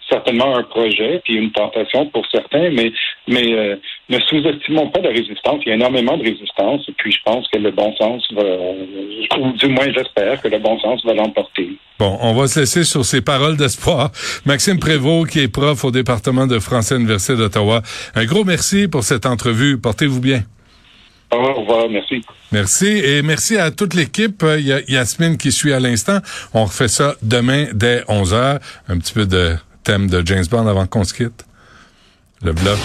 certainement 0.09 0.55
un 0.55 0.63
projet, 0.63 1.21
puis 1.23 1.35
une 1.35 1.51
tentation 1.51 2.05
pour 2.07 2.25
certains, 2.31 2.69
mais, 2.71 2.91
mais 3.27 3.53
euh, 3.53 3.75
ne 4.09 4.19
sous-estimons 4.19 4.89
pas 4.89 5.01
la 5.01 5.09
résistance. 5.09 5.61
Il 5.65 5.69
y 5.69 5.71
a 5.71 5.75
énormément 5.75 6.17
de 6.17 6.23
résistance, 6.23 6.81
et 6.87 6.93
puis 6.97 7.11
je 7.11 7.19
pense 7.25 7.47
que 7.49 7.57
le 7.57 7.71
bon 7.71 7.93
sens 7.95 8.23
va, 8.33 8.43
ou 9.39 9.51
du 9.53 9.67
moins 9.67 9.91
j'espère 9.93 10.41
que 10.41 10.47
le 10.47 10.59
bon 10.59 10.79
sens 10.79 11.03
va 11.05 11.13
l'emporter. 11.13 11.69
Bon, 11.99 12.17
on 12.21 12.33
va 12.33 12.47
se 12.47 12.61
laisser 12.61 12.83
sur 12.83 13.05
ces 13.05 13.21
paroles 13.21 13.57
d'espoir. 13.57 14.11
Maxime 14.45 14.79
Prévost, 14.79 15.31
qui 15.31 15.39
est 15.39 15.47
prof 15.47 15.83
au 15.85 15.91
département 15.91 16.47
de 16.47 16.59
français 16.59 16.95
à 16.95 16.97
l'Université 16.97 17.35
d'Ottawa, 17.35 17.81
un 18.15 18.25
gros 18.25 18.43
merci 18.43 18.87
pour 18.87 19.03
cette 19.03 19.25
entrevue. 19.25 19.79
Portez-vous 19.79 20.21
bien. 20.21 20.41
Au 21.31 21.53
revoir, 21.53 21.89
merci. 21.89 22.23
Merci 22.51 22.85
et 22.85 23.23
merci 23.23 23.57
à 23.57 23.71
toute 23.71 23.95
l'équipe. 23.95 24.43
Il 24.57 24.67
y 24.67 24.73
a 24.73 24.81
Yasmine 24.87 25.37
qui 25.37 25.51
suit 25.51 25.73
à 25.73 25.79
l'instant. 25.79 26.19
On 26.53 26.65
refait 26.65 26.87
ça 26.87 27.15
demain 27.23 27.65
dès 27.73 28.01
11h. 28.01 28.59
Un 28.87 28.99
petit 28.99 29.13
peu 29.13 29.25
de 29.25 29.55
thème 29.83 30.07
de 30.09 30.25
James 30.25 30.45
Bond 30.49 30.67
avant 30.67 30.87
qu'on 30.87 31.03
se 31.03 31.13
quitte? 31.13 31.45
Le 32.41 32.53
bloc. 32.53 32.79